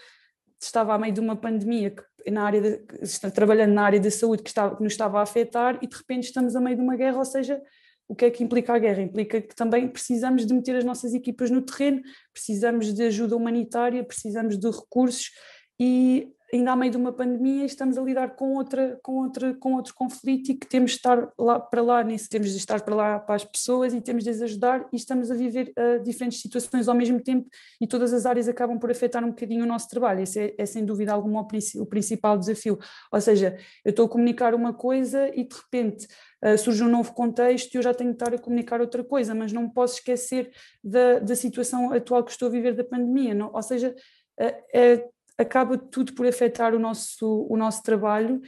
estava 0.64 0.94
a 0.94 0.98
meio 0.98 1.12
de 1.12 1.20
uma 1.20 1.36
pandemia 1.36 1.90
que, 1.90 2.30
na 2.30 2.42
área 2.42 2.60
de, 2.60 3.30
trabalhando 3.32 3.72
na 3.72 3.82
área 3.82 4.00
da 4.00 4.10
saúde 4.10 4.42
que, 4.42 4.50
estava, 4.50 4.76
que 4.76 4.82
nos 4.82 4.92
estava 4.92 5.18
a 5.18 5.22
afetar 5.22 5.78
e 5.82 5.86
de 5.86 5.96
repente 5.96 6.24
estamos 6.24 6.54
a 6.54 6.60
meio 6.60 6.76
de 6.76 6.82
uma 6.82 6.96
guerra, 6.96 7.18
ou 7.18 7.24
seja, 7.24 7.60
o 8.06 8.14
que 8.14 8.24
é 8.24 8.30
que 8.30 8.42
implica 8.42 8.74
a 8.74 8.78
guerra? 8.78 9.02
Implica 9.02 9.40
que 9.40 9.54
também 9.54 9.88
precisamos 9.88 10.44
de 10.44 10.52
meter 10.52 10.76
as 10.76 10.84
nossas 10.84 11.14
equipas 11.14 11.50
no 11.50 11.62
terreno, 11.62 12.02
precisamos 12.32 12.92
de 12.92 13.02
ajuda 13.04 13.36
humanitária, 13.36 14.04
precisamos 14.04 14.58
de 14.58 14.68
recursos 14.68 15.30
e 15.78 16.28
ainda 16.52 16.72
a 16.72 16.76
meio 16.76 16.90
de 16.90 16.96
uma 16.96 17.12
pandemia 17.12 17.64
estamos 17.64 17.96
a 17.96 18.02
lidar 18.02 18.34
com 18.34 18.54
outra 18.54 18.98
com 19.02 19.22
outra 19.22 19.54
com 19.54 19.74
outro 19.74 19.94
conflito 19.94 20.52
e 20.52 20.54
que 20.54 20.66
temos 20.66 20.92
de 20.92 20.96
estar 20.96 21.32
lá 21.38 21.60
para 21.60 21.82
lá 21.82 22.02
nisso 22.02 22.28
temos 22.28 22.50
de 22.50 22.56
estar 22.56 22.80
para 22.82 22.94
lá 22.94 23.18
para 23.18 23.36
as 23.36 23.44
pessoas 23.44 23.94
e 23.94 24.00
temos 24.00 24.24
de 24.24 24.30
as 24.30 24.42
ajudar 24.42 24.88
e 24.92 24.96
estamos 24.96 25.30
a 25.30 25.34
viver 25.34 25.72
uh, 25.78 26.02
diferentes 26.02 26.40
situações 26.40 26.88
ao 26.88 26.94
mesmo 26.94 27.20
tempo 27.20 27.48
e 27.80 27.86
todas 27.86 28.12
as 28.12 28.26
áreas 28.26 28.48
acabam 28.48 28.78
por 28.78 28.90
afetar 28.90 29.24
um 29.24 29.28
bocadinho 29.28 29.64
o 29.64 29.66
nosso 29.66 29.88
trabalho 29.88 30.22
esse 30.22 30.40
é, 30.40 30.54
é 30.58 30.66
sem 30.66 30.84
dúvida 30.84 31.12
alguma 31.12 31.40
o, 31.40 31.86
principal 31.86 32.38
desafio 32.38 32.78
ou 33.12 33.20
seja 33.20 33.56
eu 33.84 33.90
estou 33.90 34.06
a 34.06 34.08
comunicar 34.08 34.54
uma 34.54 34.72
coisa 34.72 35.28
e 35.34 35.44
de 35.44 35.54
repente 35.54 36.06
Uh, 36.42 36.56
surge 36.56 36.82
um 36.82 36.88
novo 36.88 37.12
contexto 37.12 37.74
e 37.74 37.76
eu 37.76 37.82
já 37.82 37.92
tenho 37.92 38.12
de 38.12 38.16
estar 38.16 38.32
a 38.32 38.38
comunicar 38.38 38.80
outra 38.80 39.04
coisa, 39.04 39.34
mas 39.34 39.52
não 39.52 39.68
posso 39.68 39.96
esquecer 39.96 40.50
da, 40.82 41.18
da 41.18 41.36
situação 41.36 41.92
atual 41.92 42.24
que 42.24 42.30
estou 42.30 42.48
a 42.48 42.50
viver 42.50 42.74
da 42.74 42.82
pandemia, 42.82 43.34
não? 43.34 43.50
ou 43.52 43.62
seja, 43.62 43.94
uh, 44.40 44.52
é, 44.74 45.06
acaba 45.40 45.78
tudo 45.78 46.12
por 46.14 46.26
afetar 46.26 46.74
o 46.74 46.78
nosso, 46.78 47.46
o 47.48 47.56
nosso 47.56 47.82
trabalho, 47.82 48.40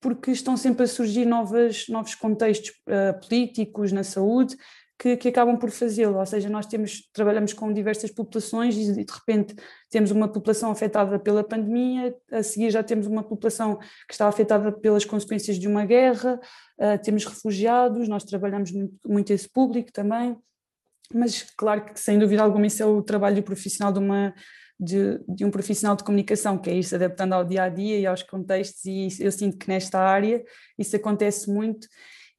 porque 0.00 0.30
estão 0.30 0.56
sempre 0.56 0.84
a 0.84 0.86
surgir 0.86 1.24
novas, 1.24 1.86
novos 1.88 2.14
contextos 2.14 2.70
uh, 2.70 3.18
políticos 3.26 3.92
na 3.92 4.04
saúde 4.04 4.56
que, 4.98 5.16
que 5.16 5.28
acabam 5.28 5.58
por 5.58 5.70
fazê-lo, 5.70 6.18
ou 6.18 6.24
seja, 6.24 6.48
nós 6.48 6.66
temos, 6.66 7.02
trabalhamos 7.12 7.52
com 7.52 7.70
diversas 7.72 8.10
populações 8.10 8.76
e 8.76 9.04
de 9.04 9.12
repente 9.12 9.54
temos 9.90 10.10
uma 10.10 10.26
população 10.26 10.70
afetada 10.70 11.18
pela 11.18 11.44
pandemia, 11.44 12.14
a 12.32 12.42
seguir 12.42 12.70
já 12.70 12.82
temos 12.82 13.06
uma 13.06 13.22
população 13.22 13.76
que 13.76 14.12
está 14.12 14.26
afetada 14.26 14.72
pelas 14.72 15.04
consequências 15.04 15.58
de 15.58 15.68
uma 15.68 15.84
guerra, 15.84 16.40
uh, 16.78 17.02
temos 17.02 17.24
refugiados, 17.24 18.08
nós 18.08 18.24
trabalhamos 18.24 18.72
muito, 18.72 18.94
muito 19.06 19.32
esse 19.32 19.48
público 19.48 19.92
também, 19.92 20.36
mas 21.12 21.42
claro 21.56 21.84
que 21.84 22.00
sem 22.00 22.18
dúvida 22.18 22.42
alguma 22.42 22.66
isso 22.66 22.82
é 22.82 22.86
o 22.86 23.02
trabalho 23.02 23.42
profissional 23.42 23.92
de 23.92 23.98
uma 23.98 24.34
de, 24.78 25.18
de, 25.28 25.44
um 25.44 25.50
profissional 25.50 25.96
de 25.96 26.04
comunicação, 26.04 26.58
que 26.58 26.70
é 26.70 26.74
ir 26.74 26.82
se 26.82 26.94
adaptando 26.94 27.32
ao 27.32 27.44
dia 27.44 27.64
a 27.64 27.68
dia 27.68 27.98
e 27.98 28.06
aos 28.06 28.22
contextos, 28.22 28.84
e 28.84 29.08
eu 29.20 29.32
sinto 29.32 29.58
que 29.58 29.68
nesta 29.68 29.98
área 29.98 30.44
isso 30.78 30.94
acontece 30.94 31.50
muito. 31.50 31.86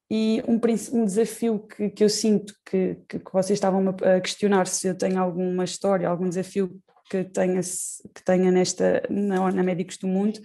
E 0.09 0.41
um, 0.47 0.59
um 0.99 1.05
desafio 1.05 1.59
que, 1.59 1.89
que 1.89 2.03
eu 2.03 2.09
sinto 2.09 2.53
que, 2.65 2.97
que, 3.09 3.19
vocês 3.33 3.57
estavam 3.57 3.89
a 3.89 4.21
questionar 4.21 4.65
se 4.65 4.87
eu 4.87 4.95
tenho 4.95 5.21
alguma 5.21 5.65
história, 5.65 6.07
algum 6.07 6.29
desafio 6.29 6.79
que 7.09 7.23
tenha, 7.25 7.59
que 7.61 8.23
tenha 8.23 8.51
nesta, 8.51 9.03
na, 9.09 9.51
na 9.51 9.63
Médicos 9.63 9.97
do 9.97 10.07
Mundo, 10.07 10.39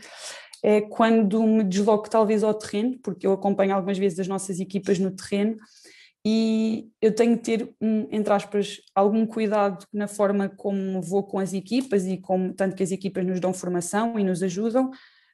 é 0.63 0.81
quando 0.81 1.43
me 1.43 1.65
desloco 1.65 2.09
talvez 2.09 2.43
ao 2.43 2.55
terreno, 2.55 2.99
porque 3.03 3.27
eu 3.27 3.33
acompanho 3.33 3.75
algumas 3.75 3.99
vezes 3.99 4.21
as 4.21 4.29
nossas 4.29 4.61
equipas 4.61 4.99
no 4.99 5.11
terreno, 5.11 5.57
e 6.25 6.89
eu 7.01 7.13
tenho 7.15 7.37
que 7.37 7.43
ter, 7.43 7.75
entre 7.81 8.33
aspas, 8.33 8.81
algum 8.95 9.27
cuidado 9.27 9.85
na 9.93 10.07
forma 10.07 10.49
como 10.49 11.03
vou 11.03 11.25
com 11.25 11.39
as 11.39 11.53
equipas 11.53 12.07
e 12.07 12.17
como 12.17 12.53
tanto 12.53 12.77
que 12.77 12.83
as 12.83 12.93
equipas 12.93 13.27
nos 13.27 13.41
dão 13.41 13.53
formação 13.53 14.19
e 14.19 14.23
nos 14.23 14.43
ajudam 14.43 14.91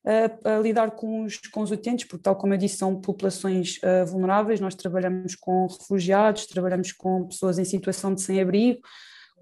a, 0.07 0.54
a 0.54 0.59
lidar 0.61 0.92
com 0.92 1.25
os, 1.25 1.37
com 1.37 1.61
os 1.61 1.71
utentes, 1.71 2.07
porque 2.07 2.23
tal 2.23 2.37
como 2.37 2.54
eu 2.54 2.59
disse, 2.59 2.78
são 2.78 2.99
populações 3.00 3.78
uh, 3.78 4.07
vulneráveis, 4.07 4.61
nós 4.61 4.75
trabalhamos 4.75 5.35
com 5.35 5.66
refugiados, 5.66 6.47
trabalhamos 6.47 6.92
com 6.92 7.26
pessoas 7.26 7.59
em 7.59 7.64
situação 7.64 8.14
de 8.14 8.23
sem-abrigo, 8.23 8.80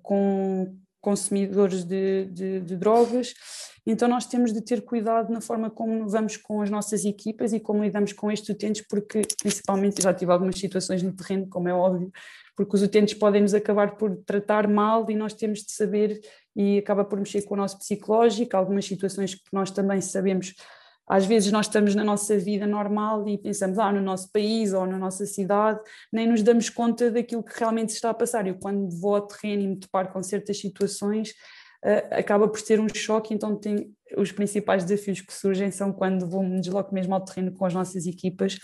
com 0.02 0.76
consumidores 1.06 1.84
de, 1.84 2.24
de, 2.32 2.60
de 2.62 2.76
drogas, 2.76 3.32
então 3.86 4.08
nós 4.08 4.26
temos 4.26 4.52
de 4.52 4.60
ter 4.60 4.84
cuidado 4.84 5.32
na 5.32 5.40
forma 5.40 5.70
como 5.70 6.08
vamos 6.08 6.36
com 6.36 6.60
as 6.60 6.68
nossas 6.68 7.04
equipas 7.04 7.52
e 7.52 7.60
como 7.60 7.84
lidamos 7.84 8.12
com 8.12 8.28
estes 8.28 8.48
utentes, 8.48 8.84
porque 8.88 9.22
principalmente 9.40 10.02
já 10.02 10.12
tive 10.12 10.32
algumas 10.32 10.58
situações 10.58 11.04
no 11.04 11.12
terreno, 11.12 11.46
como 11.48 11.68
é 11.68 11.72
óbvio, 11.72 12.10
porque 12.56 12.74
os 12.74 12.82
utentes 12.82 13.14
podem 13.14 13.40
nos 13.40 13.54
acabar 13.54 13.96
por 13.96 14.16
tratar 14.26 14.66
mal 14.66 15.08
e 15.08 15.14
nós 15.14 15.32
temos 15.32 15.60
de 15.60 15.70
saber 15.70 16.20
e 16.56 16.78
acaba 16.78 17.04
por 17.04 17.20
mexer 17.20 17.42
com 17.42 17.54
o 17.54 17.56
nosso 17.56 17.78
psicológico, 17.78 18.56
algumas 18.56 18.84
situações 18.84 19.36
que 19.36 19.42
nós 19.52 19.70
também 19.70 20.00
sabemos 20.00 20.54
às 21.08 21.24
vezes 21.24 21.52
nós 21.52 21.66
estamos 21.66 21.94
na 21.94 22.02
nossa 22.02 22.36
vida 22.36 22.66
normal 22.66 23.28
e 23.28 23.38
pensamos, 23.38 23.78
ah, 23.78 23.92
no 23.92 24.00
nosso 24.00 24.30
país 24.32 24.72
ou 24.72 24.86
na 24.86 24.98
nossa 24.98 25.24
cidade, 25.24 25.80
nem 26.12 26.26
nos 26.26 26.42
damos 26.42 26.68
conta 26.68 27.10
daquilo 27.10 27.44
que 27.44 27.58
realmente 27.58 27.92
se 27.92 27.96
está 27.96 28.10
a 28.10 28.14
passar. 28.14 28.46
Eu, 28.46 28.56
quando 28.56 28.90
vou 28.90 29.14
ao 29.14 29.26
terreno 29.26 29.62
e 29.62 29.68
me 29.68 29.76
deparo 29.76 30.08
com 30.08 30.22
certas 30.22 30.58
situações, 30.58 31.30
uh, 31.84 32.14
acaba 32.14 32.48
por 32.48 32.58
ser 32.58 32.80
um 32.80 32.88
choque, 32.92 33.32
então 33.32 33.54
tem, 33.54 33.94
os 34.16 34.32
principais 34.32 34.84
desafios 34.84 35.20
que 35.20 35.32
surgem 35.32 35.70
são 35.70 35.92
quando 35.92 36.28
vou 36.28 36.42
me 36.42 36.60
desloco 36.60 36.92
mesmo 36.92 37.14
ao 37.14 37.24
terreno 37.24 37.52
com 37.52 37.64
as 37.64 37.74
nossas 37.74 38.06
equipas, 38.06 38.58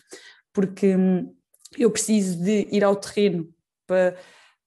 porque 0.53 0.97
hum, 0.97 1.33
eu 1.79 1.91
preciso 1.91 2.43
de 2.43 2.69
ir 2.73 2.83
ao 2.83 2.97
terreno 2.97 3.49
para 3.87 4.17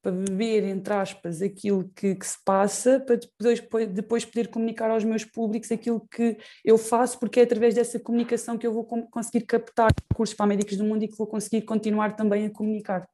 para 0.05 0.11
beber, 0.11 0.63
entre 0.65 0.93
aspas, 0.93 1.41
aquilo 1.41 1.89
que, 1.95 2.13
que, 2.13 2.27
se 2.27 2.37
passa, 2.45 2.99
para 2.99 3.15
depois, 3.15 3.59
depois 3.89 4.23
poder 4.23 4.49
comunicar 4.49 4.91
aos 4.91 5.03
meus 5.03 5.25
públicos 5.25 5.71
aquilo 5.71 6.07
que 6.11 6.37
eu 6.63 6.77
faço, 6.77 7.19
porque 7.19 7.39
é 7.39 7.43
através 7.43 7.73
dessa 7.73 7.99
comunicação 7.99 8.55
que 8.55 8.67
eu 8.67 8.71
vou 8.71 8.85
conseguir 8.85 9.47
captar 9.47 9.89
recursos 10.11 10.35
para 10.35 10.45
médicos 10.45 10.77
do 10.77 10.83
mundo 10.83 11.01
e 11.01 11.07
que 11.07 11.17
vou 11.17 11.25
conseguir 11.25 11.63
continuar 11.63 12.15
também 12.15 12.45
a 12.45 12.51
comunicar. 12.51 13.09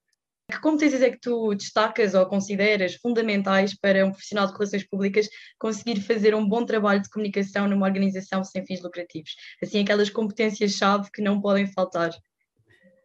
Que 0.52 0.60
competências 0.60 1.02
é 1.02 1.10
que 1.10 1.20
tu 1.22 1.56
destacas 1.56 2.14
ou 2.14 2.26
consideras 2.26 2.96
fundamentais 2.96 3.74
para 3.74 4.06
um 4.06 4.12
profissional 4.12 4.48
de 4.48 4.52
relações 4.52 4.86
públicas 4.86 5.30
conseguir 5.58 6.02
fazer 6.02 6.36
um 6.36 6.46
bom 6.46 6.66
trabalho 6.66 7.02
de 7.02 7.10
comunicação 7.10 7.70
numa 7.70 7.88
organização 7.88 8.44
sem 8.44 8.66
fins 8.66 8.82
lucrativos? 8.82 9.34
Assim, 9.64 9.82
aquelas 9.82 10.10
competências-chave 10.10 11.10
que 11.10 11.22
não 11.22 11.40
podem 11.40 11.68
faltar. 11.68 12.12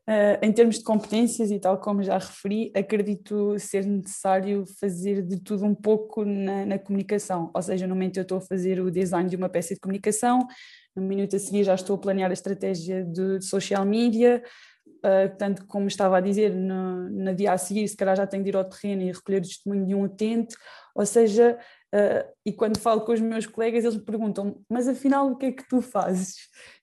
Uh, 0.09 0.39
em 0.41 0.53
termos 0.53 0.79
de 0.79 0.85
competências 0.85 1.51
e 1.51 1.59
tal 1.59 1.81
como 1.81 2.01
já 2.01 2.17
referi, 2.17 2.71
acredito 2.77 3.59
ser 3.59 3.85
necessário 3.85 4.65
fazer 4.79 5.21
de 5.21 5.41
tudo 5.41 5.65
um 5.65 5.75
pouco 5.75 6.25
na, 6.25 6.65
na, 6.65 6.79
comunicação, 6.79 7.51
ou 7.53 7.61
seja, 7.61 7.89
no 7.89 7.95
momento 7.97 8.17
eu 8.17 8.23
estou 8.23 8.39
a 8.39 8.41
fazer 8.41 8.81
o 8.81 8.89
design 8.89 9.29
de 9.29 9.35
uma 9.35 9.49
peça 9.49 9.75
de 9.75 9.81
comunicação, 9.81 10.47
no 10.95 11.03
minuto 11.03 11.35
a 11.35 11.41
seguir 11.41 11.65
já 11.65 11.75
estou 11.75 11.97
a 11.97 11.99
planear 11.99 12.31
a 12.31 12.35
estratégia 12.35 13.05
de, 13.05 13.41
de 13.41 13.45
social 13.45 13.85
media, 13.85 14.45
uh, 14.99 15.37
tanto 15.37 15.67
como 15.67 15.89
estava 15.89 16.19
a 16.19 16.21
dizer, 16.21 16.55
no, 16.55 17.11
no 17.11 17.35
dia 17.35 17.51
a 17.51 17.59
seguir 17.59 17.89
se 17.89 17.97
calhar 17.97 18.17
já 18.17 18.29
tenho 18.29 18.45
de 18.45 18.51
ir 18.51 18.57
ao 18.57 18.65
terreno 18.65 19.03
e 19.03 19.11
recolher 19.11 19.39
o 19.39 19.43
testemunho 19.43 19.87
de 19.87 19.95
um 19.97 20.03
utente, 20.03 20.55
ou 20.95 21.05
seja, 21.05 21.59
uh, 21.97 22.29
e 22.45 22.53
quando 22.53 22.79
falo 22.79 23.01
com 23.01 23.13
os 23.13 23.21
meus 23.21 23.47
colegas 23.47 23.85
eles 23.85 23.97
me 23.97 24.05
perguntam, 24.05 24.61
mas 24.69 24.87
afinal 24.87 25.31
o 25.31 25.37
que 25.37 25.47
é 25.47 25.53
que 25.53 25.67
tu 25.69 25.81
fazes? 25.81 26.35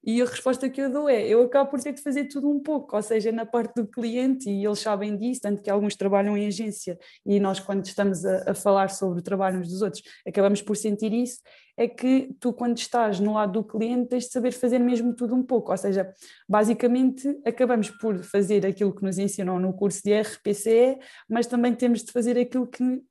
E 0.04 0.22
a 0.22 0.26
resposta 0.26 0.70
que 0.70 0.82
eu 0.82 0.92
dou 0.92 1.08
é: 1.08 1.26
eu 1.28 1.44
acabo 1.44 1.70
por 1.70 1.80
ter 1.80 1.94
de 1.94 2.02
fazer 2.02 2.26
tudo 2.26 2.50
um 2.50 2.60
pouco, 2.60 2.96
ou 2.96 3.02
seja, 3.02 3.32
na 3.32 3.46
parte 3.46 3.76
do 3.76 3.88
cliente, 3.88 4.50
e 4.50 4.66
eles 4.66 4.80
sabem 4.80 5.16
disso, 5.16 5.42
tanto 5.42 5.62
que 5.62 5.70
alguns 5.70 5.96
trabalham 5.96 6.38
em 6.38 6.48
agência, 6.48 6.98
e 7.26 7.40
nós, 7.40 7.60
quando 7.60 7.86
estamos 7.86 8.26
a, 8.26 8.52
a 8.52 8.54
falar 8.54 8.90
sobre 8.90 9.20
o 9.20 9.24
trabalho 9.24 9.60
uns 9.60 9.70
dos 9.70 9.82
outros, 9.82 10.04
acabamos 10.28 10.62
por 10.62 10.76
sentir 10.76 11.14
isso. 11.14 11.40
É 11.76 11.88
que 11.88 12.36
tu, 12.40 12.54
quando 12.54 12.78
estás 12.78 13.20
no 13.20 13.34
lado 13.34 13.54
do 13.54 13.64
cliente, 13.64 14.10
tens 14.10 14.26
de 14.26 14.32
saber 14.32 14.52
fazer 14.52 14.80
mesmo 14.80 15.16
tudo 15.16 15.34
um 15.34 15.44
pouco, 15.44 15.72
ou 15.72 15.78
seja, 15.78 16.14
basicamente 16.48 17.40
acabamos 17.46 17.90
por 17.90 18.24
fazer 18.24 18.66
aquilo 18.66 18.94
que 18.94 19.04
nos 19.04 19.18
ensinam 19.18 19.60
no 19.60 19.74
curso 19.74 20.02
de 20.04 20.14
RPCE, 20.14 21.00
mas 21.28 21.48
também 21.48 21.74
temos 21.74 22.04
de 22.04 22.12
fazer 22.12 22.38
aquilo 22.38 22.68
que 22.68 23.02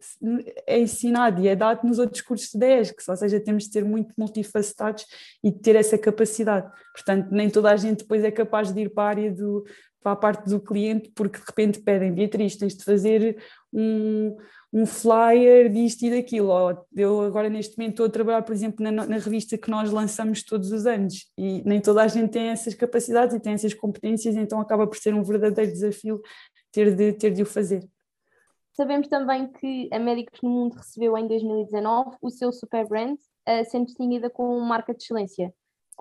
é 0.67 0.79
ensinado 0.79 1.43
e 1.43 1.49
é 1.49 1.57
dado 1.57 1.87
nos 1.87 1.99
outros 1.99 2.23
cursos 2.23 2.51
de 2.55 2.81
ESC, 2.81 2.97
ou 3.09 3.17
seja, 3.17 3.41
temos 3.41 3.65
de 3.65 3.73
ser 3.73 3.85
muito 3.85 4.15
multifacetados 4.17 5.07
e 5.43 5.51
ter 5.51 5.77
essa 5.77 5.99
capacidade. 5.99 6.71
Portanto, 6.93 7.29
nem 7.31 7.51
toda 7.51 7.71
a 7.71 7.77
gente 7.77 8.01
depois 8.01 8.23
é 8.23 8.31
capaz 8.31 8.73
de 8.73 8.83
ir 8.83 8.91
para 8.91 9.05
a 9.05 9.09
área 9.09 9.33
do, 9.33 9.65
para 10.03 10.13
a 10.13 10.17
parte 10.17 10.49
do 10.49 10.61
cliente, 10.61 11.11
porque 11.15 11.39
de 11.39 11.45
repente 11.47 11.81
pedem, 11.81 12.13
Beatriz, 12.13 12.57
tens 12.57 12.77
de 12.77 12.85
fazer 12.85 13.43
um, 13.73 14.37
um 14.73 14.87
flyer 14.87 15.71
disto 15.71 16.03
e 16.03 16.11
daquilo. 16.11 16.53
Eu 16.95 17.21
agora 17.21 17.49
neste 17.49 17.77
momento 17.77 17.93
estou 17.93 18.07
a 18.07 18.11
trabalhar, 18.11 18.43
por 18.43 18.53
exemplo, 18.53 18.83
na, 18.83 18.91
na, 18.91 19.19
revista 19.19 19.59
que 19.59 19.71
nós 19.71 19.91
lançamos 19.91 20.43
todos 20.43 20.73
os 20.73 20.87
anos 20.87 21.31
e 21.39 21.63
nem 21.65 21.81
toda 21.81 22.03
a 22.03 22.09
gente 22.09 22.31
tem 22.31 22.49
essas 22.49 22.75
capacidades 22.75 23.37
e 23.37 23.41
tem 23.41 23.53
essas 23.53 23.75
competências, 23.75 24.35
então 24.35 24.61
acaba 24.61 24.87
por 24.87 24.97
ser 24.97 25.15
um 25.15 25.23
verdadeiro 25.23 25.71
desafio 25.71 26.21
ter 26.73 26.95
de, 26.95 27.13
ter 27.13 27.31
de 27.31 27.43
o 27.43 27.47
fazer. 27.47 27.87
Sabemos 28.73 29.07
também 29.09 29.53
que 29.53 29.91
a 29.93 29.99
Médicos 29.99 30.41
no 30.43 30.49
Mundo 30.49 30.77
recebeu 30.77 31.17
em 31.19 31.29
2019 31.29 32.17
o 32.23 32.31
seu 32.31 32.51
Super 32.51 32.89
Brand, 32.89 33.19
uh, 33.47 33.71
sendo 33.71 33.87
distinguida 33.87 34.31
como 34.31 34.59
marca 34.61 34.95
de 34.95 35.03
excelência. 35.03 35.53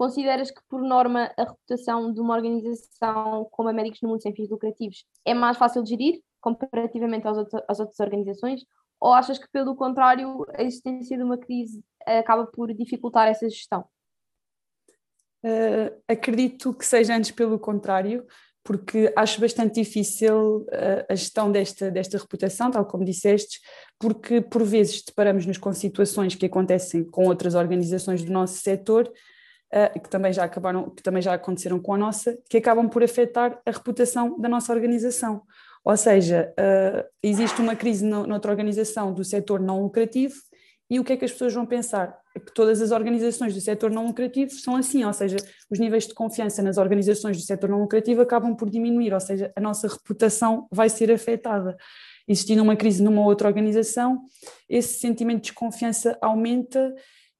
Consideras 0.01 0.50
que, 0.50 0.60
por 0.67 0.81
norma, 0.81 1.31
a 1.38 1.43
reputação 1.43 2.12
de 2.12 2.20
uma 2.20 2.34
organização 2.34 3.48
como 3.51 3.70
a 3.70 3.74
Médicos 3.74 4.01
no 4.01 4.10
Mundo 4.10 4.24
Sem 4.24 4.34
Fins 4.34 4.50
Lucrativos 4.50 5.05
é 5.24 5.31
mais 5.31 5.58
fácil 5.58 5.84
de 5.84 5.91
gerir 5.91 6.22
comparativamente 6.41 7.27
às, 7.27 7.38
às 7.67 7.79
outras 7.79 8.00
organizações? 8.00 8.65
Ou 9.00 9.13
achas 9.13 9.38
que, 9.38 9.48
pelo 9.51 9.75
contrário, 9.75 10.43
a 10.55 10.63
existência 10.63 11.15
de 11.15 11.22
uma 11.22 11.38
crise 11.38 11.84
acaba 12.03 12.48
por 12.48 12.74
dificultar 12.74 13.27
essa 13.27 13.48
gestão? 13.48 13.86
Uh, 15.46 15.96
acredito 16.08 16.74
que 16.74 16.84
seja 16.84 17.15
antes 17.15 17.29
pelo 17.29 17.60
contrário, 17.60 18.25
porque 18.63 19.13
acho 19.15 19.39
bastante 19.39 19.84
difícil 19.84 20.62
uh, 20.62 21.05
a 21.10 21.13
gestão 21.13 21.51
desta, 21.51 21.91
desta 21.91 22.17
reputação, 22.17 22.72
tal 22.72 22.88
como 22.88 23.05
disseste, 23.05 23.60
porque 24.00 24.41
por 24.41 24.63
vezes 24.63 25.03
deparamos-nos 25.03 25.60
com 25.60 25.72
situações 25.72 26.34
que 26.34 26.48
acontecem 26.48 27.03
com 27.03 27.27
outras 27.27 27.53
organizações 27.53 28.24
do 28.24 28.31
nosso 28.31 28.55
setor 28.62 29.08
uh, 29.74 30.00
que 30.00 30.10
também 30.10 30.34
já 30.34 30.44
acabaram, 30.44 30.90
que 30.90 31.04
também 31.04 31.22
já 31.22 31.34
aconteceram 31.34 31.80
com 31.80 31.94
a 31.94 31.98
nossa, 31.98 32.38
que 32.50 32.58
acabam 32.58 32.90
por 32.90 33.04
afetar 33.04 33.60
a 33.66 33.72
reputação 33.72 34.40
da 34.40 34.50
nossa 34.50 34.74
organização. 34.74 35.42
Ou 35.84 35.98
seja, 35.98 36.54
uh, 36.60 37.08
existe 37.24 37.62
uma 37.62 37.75
crise 37.75 38.06
no, 38.06 38.28
noutra 38.28 38.51
organização 38.51 39.13
do 39.13 39.24
setor 39.24 39.60
não 39.60 39.82
lucrativo 39.82 40.36
e 40.92 41.00
o 41.00 41.06
que 41.06 41.13
é 41.13 41.18
que 41.18 41.24
as 41.24 41.32
pessoas 41.32 41.54
vão 41.54 41.66
pensar? 41.66 42.20
É 42.36 42.40
que 42.40 42.54
todas 42.54 42.82
as 42.82 42.92
organizações 42.92 43.54
do 43.54 43.62
setor 43.62 43.90
não 43.90 44.08
lucrativo 44.08 44.51
são 44.51 44.75
assim, 44.75 45.06
ou 45.06 45.13
seja, 45.13 45.38
os 45.70 45.80
níveis 45.80 46.06
de 46.06 46.13
confiança 46.13 46.62
nas 46.62 46.78
organizações 46.78 47.38
do 47.38 47.44
setor 47.44 47.70
não 47.70 47.80
lucrativo 47.80 48.22
acabam 48.22 48.54
por 48.54 48.70
diminuir, 48.70 49.13
ou 49.13 49.20
seja, 49.22 49.54
a 49.56 49.62
nossa 49.62 49.88
reputação 49.88 50.68
vai 50.70 50.90
ser 50.90 51.10
afetada. 51.10 51.78
Existindo 52.28 52.62
uma 52.62 52.75
crise 52.75 53.01
numa 53.01 53.22
outra 53.22 53.48
organização, 53.48 54.22
esse 54.68 55.00
sentimento 55.00 55.38
de 55.38 55.51
desconfiança 55.51 56.18
aumenta 56.22 56.94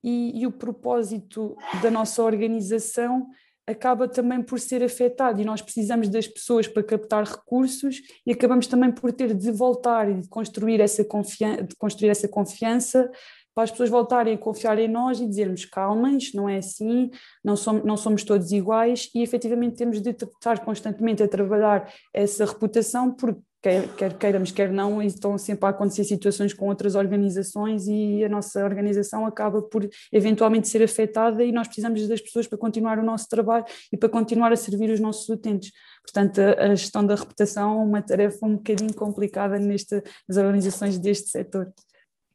e, 0.04 0.42
e 0.42 0.48
o 0.48 0.52
propósito 0.52 1.56
da 1.82 1.92
nossa 1.92 2.24
organização 2.24 3.28
acaba 3.68 4.08
também 4.08 4.42
por 4.42 4.60
ser 4.60 4.84
afetado. 4.84 5.42
E 5.42 5.46
nós 5.46 5.62
precisamos 5.62 6.10
das 6.10 6.28
pessoas 6.28 6.68
para 6.68 6.84
captar 6.84 7.24
recursos 7.24 8.02
e 8.26 8.32
acabamos 8.32 8.68
também 8.68 8.92
por 8.92 9.12
ter 9.12 9.34
de 9.34 9.52
voltar 9.52 10.10
e 10.10 10.22
de 10.22 10.28
construir 10.28 10.80
essa, 10.80 11.04
confiança, 11.04 11.64
de 11.64 11.76
construir 11.76 12.10
essa 12.10 12.28
confiança 12.28 13.10
para 13.54 13.66
as 13.66 13.72
pessoas 13.72 13.90
voltarem 13.90 14.36
a 14.36 14.38
confiar 14.38 14.80
em 14.80 14.88
nós 14.88 15.20
e 15.20 15.28
dizermos 15.28 15.66
calma, 15.66 16.12
isto 16.14 16.38
não 16.38 16.48
é 16.48 16.58
assim, 16.58 17.10
não 17.44 17.58
somos, 17.58 17.84
não 17.84 17.98
somos 17.98 18.24
todos 18.24 18.52
iguais. 18.52 19.10
E 19.14 19.22
efetivamente 19.22 19.76
temos 19.76 20.02
de 20.02 20.12
estar 20.12 20.64
constantemente 20.64 21.22
a 21.22 21.28
trabalhar 21.28 21.92
essa 22.14 22.46
reputação 22.46 23.12
porque 23.14 23.42
quer, 23.62 24.18
queiramos, 24.18 24.52
quer 24.52 24.72
não, 24.72 25.02
estão 25.02 25.38
sempre 25.38 25.66
a 25.68 25.70
acontecer 25.70 26.04
situações 26.04 26.54
com 26.54 26.68
outras 26.68 26.96
organizações 26.96 27.88
e 27.88 28.24
a 28.24 28.30
nossa 28.30 28.64
organização 28.64 29.26
acaba 29.26 29.62
por 29.62 29.88
eventualmente 30.12 30.68
ser 30.68 30.82
afetada 30.82 31.44
e 31.44 31.52
nós 31.52 31.68
precisamos 31.68 32.06
das 32.08 32.20
pessoas 32.20 32.48
para 32.48 32.58
continuar 32.58 32.98
o 32.98 33.04
nosso 33.04 33.28
trabalho 33.30 33.66
e 33.94 33.98
para 33.98 34.10
continuar 34.10 34.52
a 34.52 34.56
servir 34.56 34.90
os 34.90 35.00
nossos 35.00 35.30
utentes. 35.30 35.72
Portanto, 36.04 36.40
a 36.40 36.74
gestão 36.74 37.06
da 37.06 37.14
reputação 37.14 37.80
é 37.80 37.84
uma 37.84 38.02
tarefa 38.02 38.46
um 38.46 38.56
bocadinho 38.56 38.94
complicada 38.96 39.60
neste, 39.60 40.02
nas 40.28 40.38
organizações 40.38 40.98
deste 40.98 41.30
setor. 41.30 41.72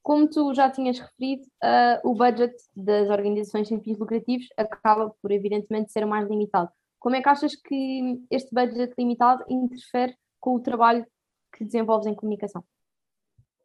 Como 0.03 0.29
tu 0.29 0.55
já 0.55 0.71
tinhas 0.71 1.01
referido, 1.01 1.43
uh, 1.65 2.09
o 2.09 2.15
budget 2.15 2.55
das 2.77 3.11
organizações 3.11 3.67
sem 3.67 3.81
fins 3.81 3.99
lucrativos 3.99 4.47
acaba 4.57 5.13
por, 5.21 5.33
evidentemente, 5.33 5.91
ser 5.91 6.07
mais 6.07 6.29
limitado. 6.29 6.71
Como 7.01 7.17
é 7.17 7.21
que 7.21 7.29
achas 7.29 7.57
que 7.57 8.21
este 8.31 8.55
budget 8.55 8.95
limitado 8.97 9.45
interfere 9.49 10.15
com 10.39 10.55
o 10.55 10.61
trabalho 10.61 11.05
que 11.57 11.65
desenvolves 11.65 12.07
em 12.07 12.15
comunicação? 12.15 12.63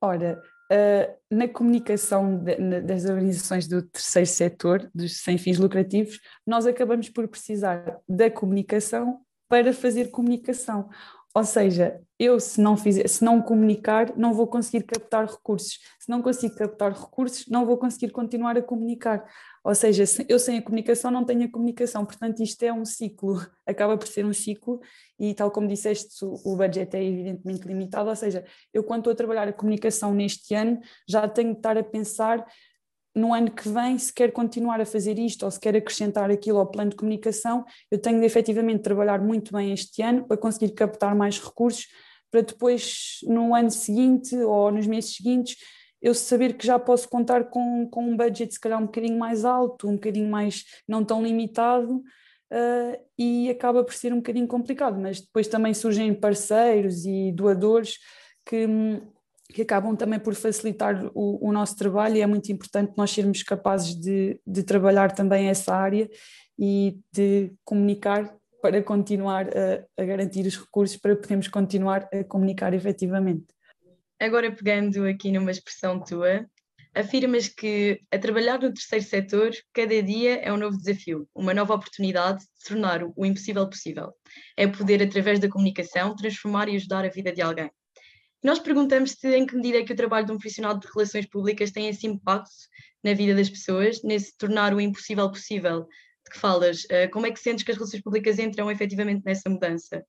Ora, 0.02 0.42
uh, 0.72 1.36
na 1.36 1.48
comunicação 1.48 2.38
de, 2.38 2.58
na, 2.58 2.80
das 2.80 3.06
organizações 3.06 3.68
do 3.68 3.84
terceiro 3.84 4.28
setor, 4.28 4.90
dos 4.96 5.18
sem 5.18 5.38
fins 5.38 5.60
lucrativos, 5.60 6.20
nós 6.46 6.66
acabamos 6.66 7.10
por 7.10 7.28
precisar 7.28 8.00
da 8.08 8.32
comunicação 8.32 9.22
para 9.48 9.74
fazer 9.74 10.10
comunicação. 10.10 10.90
Ou 11.34 11.46
seja, 11.46 12.02
eu 12.20 12.40
se 12.40 12.60
não 12.60 12.76
fizer, 12.76 13.08
se 13.08 13.24
não 13.24 13.42
comunicar, 13.42 14.16
não 14.18 14.34
vou 14.34 14.46
conseguir 14.48 14.84
captar 14.84 15.26
recursos. 15.26 15.80
Se 15.98 16.10
não 16.10 16.22
consigo 16.22 16.54
captar 16.56 16.92
recursos, 16.92 17.48
não 17.48 17.66
vou 17.66 17.78
conseguir 17.78 18.12
continuar 18.12 18.58
a 18.58 18.62
comunicar. 18.62 19.26
Ou 19.64 19.74
seja, 19.74 20.04
eu 20.28 20.38
sem 20.38 20.58
a 20.58 20.62
comunicação 20.62 21.10
não 21.10 21.24
tenho 21.24 21.46
a 21.46 21.52
comunicação. 21.52 22.06
Portanto, 22.06 22.44
isto 22.44 22.62
é 22.64 22.74
um 22.74 22.84
ciclo, 22.84 23.40
acaba 23.66 23.98
por 23.98 24.08
ser 24.08 24.26
um 24.26 24.34
ciclo 24.34 24.82
e 25.18 25.34
tal 25.34 25.50
como 25.52 25.68
disseste, 25.68 26.14
o 26.24 26.56
budget 26.56 26.96
é 26.96 27.04
evidentemente 27.04 27.66
limitado. 27.66 28.10
Ou 28.10 28.16
seja, 28.16 28.44
eu 28.74 28.84
quando 28.84 29.00
estou 29.00 29.14
a 29.14 29.16
trabalhar 29.16 29.48
a 29.48 29.54
comunicação 29.54 30.14
neste 30.14 30.54
ano, 30.54 30.82
já 31.08 31.28
tenho 31.30 31.54
de 31.54 31.60
estar 31.60 31.78
a 31.78 31.84
pensar 31.84 32.46
no 33.16 33.34
ano 33.34 33.52
que 33.52 33.68
vem, 33.68 33.98
se 33.98 34.14
quer 34.14 34.32
continuar 34.32 34.80
a 34.80 34.86
fazer 34.86 35.20
isto 35.20 35.44
ou 35.44 35.52
se 35.52 35.60
quer 35.60 35.76
acrescentar 35.76 36.32
aquilo 36.32 36.60
ao 36.60 36.68
plano 36.68 36.92
de 36.92 36.96
comunicação, 36.96 37.66
eu 37.90 38.00
tenho 38.00 38.20
de 38.20 38.26
efetivamente 38.26 38.82
trabalhar 38.82 39.22
muito 39.22 39.52
bem 39.52 39.74
este 39.74 40.02
ano 40.02 40.26
para 40.26 40.38
conseguir 40.38 40.72
captar 40.74 41.14
mais 41.16 41.40
recursos, 41.40 41.88
para 42.32 42.42
depois, 42.42 43.20
no 43.24 43.54
ano 43.54 43.70
seguinte 43.70 44.36
ou 44.38 44.72
nos 44.72 44.88
meses 44.88 45.16
seguintes, 45.16 45.58
eu 46.02 46.14
saber 46.14 46.54
que 46.54 46.66
já 46.66 46.80
posso 46.80 47.08
contar 47.10 47.50
com, 47.50 47.88
com 47.90 48.06
um 48.06 48.18
budget 48.18 48.54
se 48.54 48.60
calhar 48.60 48.82
um 48.82 48.86
bocadinho 48.86 49.20
mais 49.20 49.44
alto, 49.46 49.88
um 49.90 49.96
bocadinho 49.96 50.30
mais 50.30 50.64
não 50.88 51.04
tão 51.04 51.22
limitado, 51.22 52.02
uh, 52.52 52.98
e 53.18 53.50
acaba 53.50 53.84
por 53.84 53.94
ser 53.94 54.14
um 54.14 54.18
bocadinho 54.18 54.48
complicado, 54.48 55.00
mas 55.00 55.22
depois 55.22 55.48
também 55.48 55.74
surgem 55.74 56.14
parceiros 56.14 57.06
e 57.06 57.32
doadores 57.32 57.98
que 58.46 58.66
hum, 58.66 59.02
que 59.52 59.62
acabam 59.62 59.96
também 59.96 60.20
por 60.20 60.34
facilitar 60.34 61.06
o, 61.14 61.48
o, 61.48 61.52
nosso 61.52 61.76
trabalho 61.76 62.16
e 62.16 62.22
é 62.22 62.28
muito 62.28 62.52
importante 62.52 62.94
nós 62.98 63.12
sermos 63.12 63.44
capazes 63.44 63.96
de, 63.96 64.40
de 64.46 64.64
trabalhar 64.64 65.14
também 65.14 65.48
essa 65.48 65.76
área 65.76 66.10
e 66.58 66.98
de 67.14 67.54
comunicar 67.64 68.36
para 68.62 68.82
continuar 68.82 69.48
a, 69.48 70.02
a, 70.02 70.06
garantir 70.06 70.46
os 70.46 70.58
recursos 70.58 70.98
para 70.98 71.16
podermos 71.16 71.48
continuar 71.48 72.08
a 72.14 72.24
comunicar 72.24 72.74
efetivamente. 72.74 73.46
Agora 74.20 74.52
pegando 74.52 75.06
aqui 75.06 75.32
numa 75.32 75.50
expressão 75.50 76.00
tua, 76.00 76.46
afirmas 76.94 77.48
que 77.48 78.00
a 78.12 78.20
trabalhar 78.20 78.60
no 78.60 78.74
terceiro 78.74 79.06
setor 79.06 79.52
cada 79.74 80.02
dia 80.04 80.36
é 80.42 80.54
um 80.54 80.58
novo 80.58 80.78
desafio, 80.78 81.28
uma 81.34 81.54
nova 81.54 81.74
oportunidade 81.74 82.40
de 82.40 82.68
tornar 82.68 83.04
o 83.04 83.26
impossível 83.26 83.68
possível. 83.68 84.14
É 84.56 84.68
poder, 84.68 85.02
através 85.02 85.40
da 85.40 85.50
comunicação, 85.50 86.16
transformar 86.16 86.70
e 86.70 86.76
ajudar 86.76 87.04
a 87.06 87.10
vida 87.10 87.32
de 87.32 87.42
alguém. 87.42 87.72
Nós 88.44 88.58
perguntamos-te 88.58 89.28
em 89.28 89.46
que 89.46 89.56
medida 89.56 89.80
é 89.80 89.84
que 89.84 89.94
o 89.94 89.96
trabalho 89.96 90.26
de 90.26 90.32
um 90.32 90.38
profissional 90.38 90.78
de 90.78 90.88
relações 90.88 91.28
públicas 91.28 91.72
tem 91.72 91.88
esse 91.88 92.08
impacto 92.08 92.52
na 93.04 93.14
vida 93.14 93.36
das 93.36 93.50
pessoas, 93.50 94.02
nesse 94.04 94.36
tornar 94.36 94.74
o 94.74 94.82
impossível 94.82 95.30
possível 95.30 95.82
de 95.82 96.32
que 96.32 96.40
falas. 96.40 96.84
Uh, 96.86 97.10
como 97.12 97.28
é 97.28 97.32
que 97.32 97.40
sentes 97.40 97.64
que 97.64 97.72
as 97.72 97.78
relações 97.78 98.02
públicas 98.02 98.40
entram 98.40 98.72
efetivamente 98.72 99.24
nessa 99.24 99.50
mudança? 99.50 100.04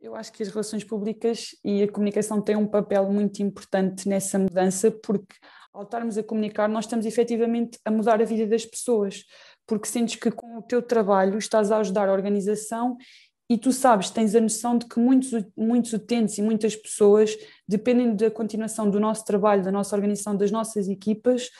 Eu 0.00 0.14
acho 0.14 0.32
que 0.32 0.42
as 0.42 0.48
relações 0.48 0.82
públicas 0.82 1.50
e 1.62 1.82
a 1.82 1.92
comunicação 1.92 2.40
têm 2.40 2.56
um 2.56 2.66
papel 2.66 3.10
muito 3.12 3.42
importante 3.42 4.08
nessa 4.08 4.38
mudança, 4.38 4.90
porque 4.90 5.36
ao 5.74 5.82
estarmos 5.82 6.16
a 6.16 6.22
comunicar, 6.22 6.68
nós 6.68 6.86
estamos 6.86 7.04
efetivamente 7.04 7.78
a 7.84 7.90
mudar 7.90 8.20
a 8.20 8.24
vida 8.24 8.46
das 8.46 8.64
pessoas, 8.64 9.24
porque 9.66 9.86
sentes 9.86 10.16
que 10.16 10.30
com 10.30 10.58
o 10.58 10.62
teu 10.62 10.80
trabalho 10.80 11.36
estás 11.38 11.70
a 11.70 11.78
ajudar 11.78 12.08
a 12.08 12.12
organização 12.12 12.96
e 13.50 13.58
tu 13.58 13.72
sabes, 13.72 14.10
tens 14.10 14.36
a 14.36 14.40
noção 14.40 14.78
de 14.78 14.86
que 14.86 15.00
muitos, 15.00 15.32
muitos 15.56 15.92
utentes 15.92 16.38
e 16.38 16.42
muitas 16.42 16.76
pessoas 16.76 17.36
dependem 17.66 18.14
da 18.14 18.30
continuação 18.30 18.88
do 18.88 19.00
nosso 19.00 19.24
trabalho, 19.24 19.64
da 19.64 19.72
nossa 19.72 19.96
organização, 19.96 20.36
das 20.36 20.52
nossas 20.52 20.88
equipas, 20.88 21.50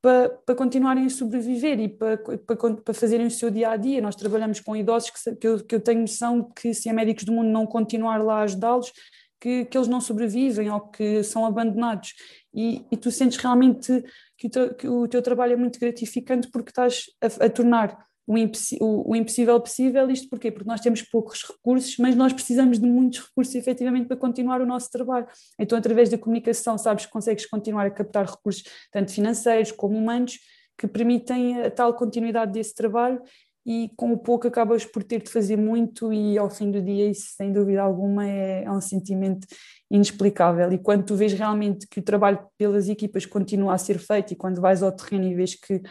para, 0.00 0.28
para 0.30 0.54
continuarem 0.54 1.06
a 1.06 1.10
sobreviver 1.10 1.80
e 1.80 1.88
para, 1.88 2.18
para, 2.18 2.74
para 2.76 2.94
fazerem 2.94 3.26
o 3.26 3.30
seu 3.32 3.50
dia 3.50 3.70
a 3.70 3.76
dia. 3.76 4.00
Nós 4.00 4.14
trabalhamos 4.14 4.60
com 4.60 4.76
idosos 4.76 5.10
que, 5.10 5.34
que, 5.34 5.48
eu, 5.48 5.64
que 5.64 5.74
eu 5.74 5.80
tenho 5.80 6.02
noção 6.02 6.52
que, 6.54 6.72
se 6.72 6.88
a 6.88 6.92
Médicos 6.92 7.24
do 7.24 7.32
Mundo 7.32 7.48
não 7.48 7.66
continuar 7.66 8.22
lá 8.22 8.38
a 8.38 8.42
ajudá-los, 8.42 8.92
que, 9.40 9.64
que 9.64 9.76
eles 9.76 9.88
não 9.88 10.00
sobrevivem 10.00 10.70
ou 10.70 10.80
que 10.80 11.24
são 11.24 11.44
abandonados. 11.44 12.14
E, 12.54 12.84
e 12.92 12.96
tu 12.96 13.10
sentes 13.10 13.38
realmente 13.38 14.04
que 14.38 14.46
o, 14.46 14.74
que 14.76 14.88
o 14.88 15.08
teu 15.08 15.20
trabalho 15.20 15.54
é 15.54 15.56
muito 15.56 15.80
gratificante 15.80 16.48
porque 16.48 16.70
estás 16.70 17.06
a, 17.20 17.46
a 17.46 17.50
tornar 17.50 18.08
o, 18.80 19.10
o, 19.10 19.16
impossível 19.16 19.60
possível, 19.60 20.10
isto 20.10 20.28
porquê? 20.28 20.50
Porque 20.50 20.68
nós 20.68 20.80
temos 20.80 21.02
poucos 21.02 21.42
recursos, 21.42 21.96
mas 21.98 22.14
nós 22.14 22.32
precisamos 22.32 22.78
de 22.78 22.86
muitos 22.86 23.20
recursos 23.20 23.54
efetivamente 23.54 24.06
para 24.06 24.16
continuar 24.16 24.60
o 24.60 24.66
nosso 24.66 24.90
trabalho. 24.90 25.26
Então, 25.58 25.76
através 25.76 26.08
da 26.08 26.18
comunicação, 26.18 26.78
sabes 26.78 27.06
que 27.06 27.12
consegues 27.12 27.46
continuar 27.46 27.86
a 27.86 27.90
captar 27.90 28.26
recursos, 28.26 28.62
tanto 28.92 29.12
financeiros 29.12 29.72
como 29.72 29.96
humanos, 29.96 30.38
que 30.78 30.86
permitem 30.86 31.60
a 31.62 31.70
tal 31.70 31.92
continuidade 31.94 32.52
desse 32.52 32.74
trabalho 32.74 33.20
e 33.66 33.90
com 33.96 34.12
o 34.12 34.18
pouco 34.18 34.48
acabas 34.48 34.86
por 34.86 35.02
ter 35.02 35.22
de 35.22 35.30
fazer 35.30 35.56
muito 35.56 36.12
e 36.12 36.38
ao 36.38 36.48
fim 36.48 36.70
do 36.70 36.80
dia 36.80 37.10
isso 37.10 37.34
sem 37.36 37.52
dúvida 37.52 37.82
alguma 37.82 38.26
é, 38.26 38.64
é 38.64 38.70
um 38.70 38.80
sentimento 38.80 39.46
inexplicável 39.90 40.72
e 40.72 40.78
quando 40.78 41.04
tu 41.04 41.14
vês 41.14 41.32
realmente 41.32 41.86
que 41.86 42.00
o 42.00 42.02
trabalho 42.02 42.38
pelas 42.56 42.88
equipas 42.88 43.26
continua 43.26 43.74
a 43.74 43.78
ser 43.78 43.98
feito 43.98 44.32
e 44.32 44.36
quando 44.36 44.60
vais 44.60 44.82
ao 44.82 44.90
terreno 44.90 45.26
e 45.26 45.34
vês 45.34 45.54
que 45.54 45.82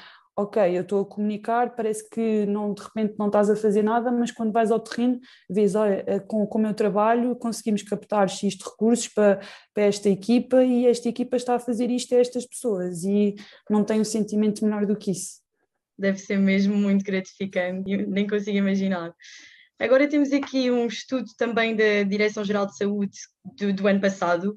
ok, 0.41 0.77
eu 0.77 0.83
estou 0.83 1.01
a 1.01 1.05
comunicar, 1.05 1.75
parece 1.75 2.09
que 2.09 2.45
não, 2.45 2.73
de 2.73 2.81
repente 2.81 3.15
não 3.19 3.27
estás 3.27 3.49
a 3.49 3.55
fazer 3.55 3.83
nada, 3.83 4.11
mas 4.11 4.31
quando 4.31 4.53
vais 4.53 4.71
ao 4.71 4.79
terreno, 4.79 5.19
vês, 5.49 5.75
olha, 5.75 6.03
eh, 6.07 6.19
com, 6.19 6.47
com 6.47 6.57
o 6.57 6.61
meu 6.61 6.73
trabalho 6.73 7.35
conseguimos 7.35 7.83
captar 7.83 8.29
X 8.29 8.55
de 8.55 8.63
recursos 8.63 9.07
para, 9.09 9.39
para 9.73 9.83
esta 9.83 10.09
equipa 10.09 10.63
e 10.63 10.85
esta 10.85 11.09
equipa 11.09 11.35
está 11.35 11.55
a 11.55 11.59
fazer 11.59 11.89
isto 11.91 12.15
a 12.15 12.19
estas 12.19 12.45
pessoas 12.45 13.03
e 13.03 13.35
não 13.69 13.83
tem 13.83 13.99
um 13.99 14.05
sentimento 14.05 14.63
menor 14.63 14.85
do 14.85 14.95
que 14.95 15.11
isso. 15.11 15.41
Deve 15.97 16.17
ser 16.17 16.37
mesmo 16.37 16.75
muito 16.75 17.03
gratificante, 17.03 17.97
nem 18.07 18.25
consigo 18.25 18.57
imaginar. 18.57 19.13
Agora 19.77 20.07
temos 20.07 20.31
aqui 20.31 20.71
um 20.71 20.87
estudo 20.87 21.25
também 21.37 21.75
da 21.75 22.03
Direção-Geral 22.03 22.65
de 22.65 22.77
Saúde 22.77 23.17
do, 23.57 23.73
do 23.73 23.87
ano 23.87 23.99
passado, 23.99 24.55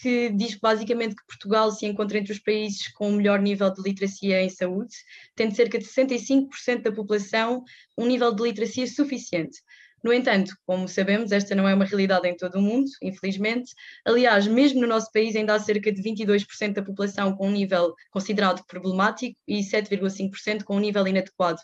que 0.00 0.30
diz 0.30 0.54
basicamente 0.56 1.14
que 1.14 1.26
Portugal 1.26 1.70
se 1.70 1.86
encontra 1.86 2.18
entre 2.18 2.32
os 2.32 2.38
países 2.38 2.88
com 2.88 3.10
o 3.10 3.12
melhor 3.12 3.40
nível 3.40 3.72
de 3.72 3.82
literacia 3.82 4.42
em 4.42 4.48
saúde, 4.48 4.94
tendo 5.34 5.54
cerca 5.54 5.78
de 5.78 5.84
65% 5.84 6.82
da 6.82 6.92
população 6.92 7.62
um 7.96 8.06
nível 8.06 8.34
de 8.34 8.42
literacia 8.42 8.86
suficiente. 8.86 9.58
No 10.02 10.12
entanto, 10.12 10.54
como 10.66 10.86
sabemos, 10.86 11.32
esta 11.32 11.54
não 11.54 11.66
é 11.66 11.74
uma 11.74 11.86
realidade 11.86 12.28
em 12.28 12.36
todo 12.36 12.58
o 12.58 12.62
mundo, 12.62 12.90
infelizmente. 13.02 13.72
Aliás, 14.04 14.46
mesmo 14.46 14.82
no 14.82 14.86
nosso 14.86 15.10
país, 15.10 15.34
ainda 15.34 15.54
há 15.54 15.58
cerca 15.58 15.90
de 15.90 16.02
22% 16.02 16.74
da 16.74 16.82
população 16.82 17.34
com 17.34 17.48
um 17.48 17.50
nível 17.50 17.94
considerado 18.10 18.62
problemático 18.66 19.34
e 19.48 19.60
7,5% 19.60 20.62
com 20.64 20.76
um 20.76 20.80
nível 20.80 21.08
inadequado 21.08 21.58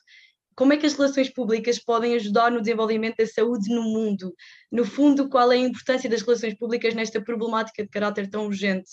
como 0.60 0.74
é 0.74 0.76
que 0.76 0.84
as 0.84 0.92
relações 0.92 1.30
públicas 1.30 1.78
podem 1.78 2.14
ajudar 2.16 2.50
no 2.50 2.60
desenvolvimento 2.60 3.16
da 3.16 3.26
saúde 3.26 3.74
no 3.74 3.82
mundo? 3.82 4.34
No 4.70 4.84
fundo, 4.84 5.26
qual 5.26 5.50
é 5.50 5.54
a 5.54 5.58
importância 5.58 6.10
das 6.10 6.20
relações 6.20 6.52
públicas 6.52 6.92
nesta 6.92 7.18
problemática 7.18 7.82
de 7.82 7.88
caráter 7.88 8.28
tão 8.28 8.44
urgente? 8.44 8.90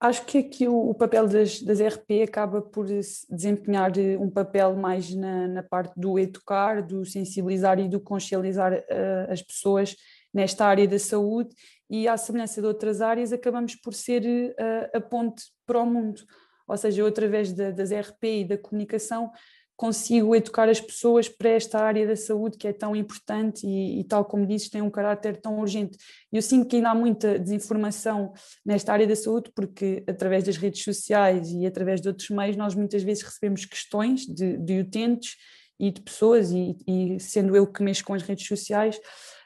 Acho 0.00 0.24
que 0.24 0.38
aqui 0.38 0.66
o, 0.66 0.90
o 0.90 0.92
papel 0.92 1.28
das, 1.28 1.62
das, 1.62 1.80
RP 1.80 2.24
acaba 2.24 2.60
por 2.60 2.84
desempenhar 2.84 3.96
eh, 3.96 4.18
um 4.18 4.28
papel 4.28 4.74
mais 4.74 5.14
na, 5.14 5.46
na 5.46 5.62
parte 5.62 5.92
do 5.96 6.18
educar, 6.18 6.82
do 6.82 7.04
sensibilizar 7.04 7.78
e 7.78 7.88
do 7.88 8.00
consciencializar 8.00 8.72
uh, 8.72 9.30
as 9.30 9.40
pessoas 9.40 9.94
nesta 10.34 10.66
área 10.66 10.88
da 10.88 10.98
saúde 10.98 11.54
e, 11.88 12.08
à 12.08 12.16
semelhança 12.16 12.60
de 12.60 12.66
outras 12.66 13.00
áreas, 13.00 13.32
acabamos 13.32 13.76
por 13.76 13.94
ser 13.94 14.24
uh, 14.24 14.96
a 14.96 15.00
ponte 15.00 15.44
para 15.64 15.78
o 15.78 15.86
mundo. 15.86 16.22
Ou 16.66 16.76
seja, 16.76 17.02
eu, 17.02 17.06
através 17.06 17.52
da, 17.52 17.70
das 17.70 17.92
RP 17.92 18.24
e 18.24 18.44
da 18.44 18.58
comunicação, 18.58 19.30
consigo 19.76 20.34
educar 20.34 20.68
as 20.68 20.80
pessoas 20.80 21.28
para 21.28 21.50
esta 21.50 21.78
área 21.78 22.06
da 22.06 22.16
saúde 22.16 22.56
que 22.56 22.66
é 22.66 22.72
tão 22.72 22.96
importante 22.96 23.66
e, 23.66 24.00
e, 24.00 24.04
tal 24.04 24.24
como 24.24 24.46
dizes, 24.46 24.70
tem 24.70 24.80
um 24.80 24.90
caráter 24.90 25.36
tão 25.36 25.58
urgente. 25.58 25.98
Eu 26.32 26.40
sinto 26.40 26.66
que 26.66 26.76
ainda 26.76 26.90
há 26.90 26.94
muita 26.94 27.38
desinformação 27.38 28.32
nesta 28.64 28.92
área 28.92 29.06
da 29.06 29.14
saúde, 29.14 29.50
porque 29.54 30.02
através 30.06 30.44
das 30.44 30.56
redes 30.56 30.82
sociais 30.82 31.50
e 31.52 31.66
através 31.66 32.00
de 32.00 32.08
outros 32.08 32.30
meios, 32.30 32.56
nós 32.56 32.74
muitas 32.74 33.02
vezes 33.02 33.22
recebemos 33.22 33.66
questões 33.66 34.24
de, 34.26 34.56
de 34.56 34.80
utentes 34.80 35.36
e 35.78 35.90
de 35.90 36.00
pessoas, 36.00 36.50
e, 36.50 36.76
e 36.86 37.20
sendo 37.20 37.56
eu 37.56 37.66
que 37.66 37.82
mexo 37.82 38.04
com 38.04 38.14
as 38.14 38.22
redes 38.22 38.46
sociais, 38.46 38.96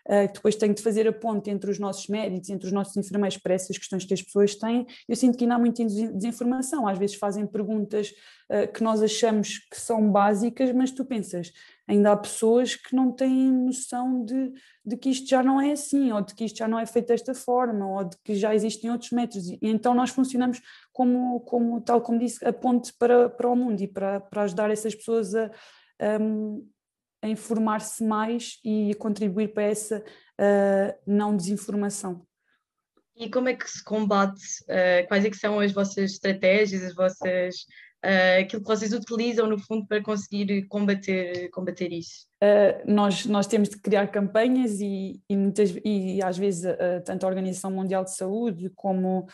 uh, 0.08 0.32
depois 0.32 0.56
tenho 0.56 0.74
de 0.74 0.82
fazer 0.82 1.06
a 1.08 1.12
ponte 1.12 1.50
entre 1.50 1.70
os 1.70 1.78
nossos 1.78 2.06
médicos, 2.08 2.48
entre 2.50 2.66
os 2.66 2.72
nossos 2.72 2.96
enfermeiros 2.96 3.36
para 3.38 3.54
essas 3.54 3.76
questões 3.76 4.04
que 4.04 4.14
as 4.14 4.22
pessoas 4.22 4.54
têm, 4.54 4.86
eu 5.08 5.16
sinto 5.16 5.36
que 5.36 5.44
ainda 5.44 5.56
há 5.56 5.58
muita 5.58 5.84
desinformação, 5.84 6.86
às 6.86 6.98
vezes 6.98 7.16
fazem 7.16 7.46
perguntas 7.46 8.12
uh, 8.50 8.72
que 8.72 8.82
nós 8.82 9.02
achamos 9.02 9.58
que 9.58 9.80
são 9.80 10.10
básicas, 10.10 10.72
mas 10.72 10.90
tu 10.90 11.04
pensas, 11.04 11.52
ainda 11.88 12.12
há 12.12 12.16
pessoas 12.16 12.76
que 12.76 12.94
não 12.94 13.10
têm 13.10 13.50
noção 13.52 14.24
de, 14.24 14.52
de 14.84 14.96
que 14.96 15.10
isto 15.10 15.28
já 15.28 15.42
não 15.42 15.60
é 15.60 15.72
assim, 15.72 16.12
ou 16.12 16.20
de 16.20 16.34
que 16.34 16.44
isto 16.44 16.58
já 16.58 16.68
não 16.68 16.78
é 16.78 16.86
feito 16.86 17.08
desta 17.08 17.34
forma, 17.34 17.86
ou 17.86 18.04
de 18.04 18.16
que 18.24 18.34
já 18.36 18.54
existem 18.54 18.90
outros 18.90 19.10
métodos, 19.10 19.48
e 19.48 19.58
então 19.62 19.94
nós 19.94 20.10
funcionamos 20.10 20.60
como, 20.92 21.40
como 21.40 21.80
tal 21.80 22.00
como 22.00 22.18
disse, 22.18 22.44
a 22.44 22.52
ponte 22.52 22.92
para, 22.98 23.28
para 23.28 23.48
o 23.48 23.56
mundo 23.56 23.80
e 23.80 23.88
para, 23.88 24.20
para 24.20 24.42
ajudar 24.42 24.70
essas 24.70 24.94
pessoas 24.94 25.34
a, 25.34 25.50
um, 26.20 26.68
a 27.22 27.28
informar-se 27.28 28.02
mais 28.02 28.58
e 28.64 28.92
a 28.92 28.96
contribuir 28.96 29.52
para 29.52 29.64
essa 29.64 29.98
uh, 29.98 30.98
não 31.06 31.36
desinformação. 31.36 32.26
E 33.16 33.28
como 33.28 33.48
é 33.48 33.54
que 33.54 33.70
se 33.70 33.84
combate? 33.84 34.42
Uh, 34.62 35.06
quais 35.08 35.24
é 35.24 35.30
que 35.30 35.36
são 35.36 35.60
as 35.60 35.72
vossas 35.72 36.12
estratégias, 36.12 36.82
as 36.82 36.94
vossas 36.94 37.66
uh, 38.04 38.40
aquilo 38.40 38.62
que 38.62 38.68
vocês 38.68 38.92
utilizam 38.92 39.46
no 39.46 39.58
fundo 39.58 39.86
para 39.86 40.02
conseguir 40.02 40.66
combater, 40.68 41.48
combater 41.50 41.92
isso? 41.92 42.26
Uh, 42.42 42.90
nós, 42.90 43.26
nós 43.26 43.46
temos 43.46 43.68
de 43.68 43.78
criar 43.78 44.08
campanhas 44.08 44.80
e, 44.80 45.20
e, 45.28 45.36
muitas, 45.36 45.74
e 45.84 46.22
às 46.22 46.36
vezes 46.38 46.64
uh, 46.64 47.02
tanto 47.04 47.24
a 47.24 47.28
Organização 47.28 47.70
Mundial 47.70 48.04
de 48.04 48.14
Saúde 48.14 48.70
como, 48.74 49.26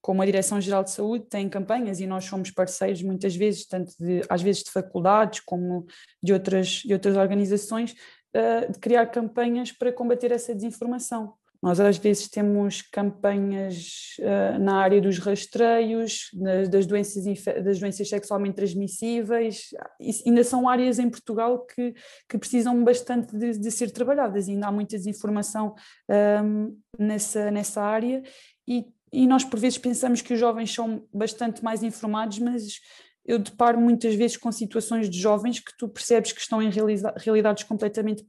como 0.00 0.22
a 0.22 0.26
Direção-Geral 0.26 0.84
de 0.84 0.90
Saúde 0.90 1.26
têm 1.26 1.48
campanhas 1.48 2.00
e 2.00 2.06
nós 2.06 2.24
somos 2.24 2.50
parceiros 2.50 3.02
muitas 3.02 3.36
vezes, 3.36 3.66
tanto 3.66 3.92
de, 3.98 4.22
às 4.28 4.42
vezes 4.42 4.62
de 4.64 4.70
faculdades 4.70 5.40
como 5.40 5.86
de 6.22 6.32
outras, 6.32 6.82
de 6.84 6.92
outras 6.92 7.16
organizações, 7.16 7.92
uh, 8.36 8.72
de 8.72 8.78
criar 8.78 9.06
campanhas 9.06 9.72
para 9.72 9.92
combater 9.92 10.32
essa 10.32 10.54
desinformação. 10.54 11.34
Nós 11.62 11.78
às 11.78 11.98
vezes 11.98 12.26
temos 12.26 12.80
campanhas 12.80 14.16
uh, 14.20 14.58
na 14.58 14.76
área 14.76 14.98
dos 14.98 15.18
rastreios, 15.18 16.30
das, 16.70 16.86
doenças, 16.86 17.22
das 17.62 17.78
doenças 17.78 18.08
sexualmente 18.08 18.56
transmissíveis, 18.56 19.68
e 20.00 20.10
ainda 20.26 20.42
são 20.42 20.66
áreas 20.66 20.98
em 20.98 21.10
Portugal 21.10 21.66
que, 21.66 21.94
que 22.26 22.38
precisam 22.38 22.82
bastante 22.82 23.36
de, 23.36 23.58
de 23.58 23.70
ser 23.70 23.90
trabalhadas, 23.90 24.48
ainda 24.48 24.68
há 24.68 24.72
muita 24.72 24.96
desinformação 24.96 25.74
um, 26.08 26.14
ehm, 26.14 26.68
nessa, 26.98 27.50
nessa 27.50 27.82
área. 27.82 28.22
E 28.66 28.86
e 29.12 29.26
nós 29.26 29.44
por 29.44 29.58
vezes 29.58 29.78
pensamos 29.78 30.22
que 30.22 30.34
os 30.34 30.40
jovens 30.40 30.72
são 30.72 31.04
bastante 31.12 31.62
mais 31.64 31.82
informados, 31.82 32.38
mas 32.38 32.80
eu 33.24 33.38
deparo 33.38 33.80
muitas 33.80 34.14
vezes 34.14 34.36
com 34.36 34.50
situações 34.50 35.08
de 35.08 35.18
jovens 35.18 35.60
que 35.60 35.76
tu 35.76 35.88
percebes 35.88 36.32
que 36.32 36.40
estão 36.40 36.62
em 36.62 36.70
realidades 36.70 37.64
completamente 37.64 38.24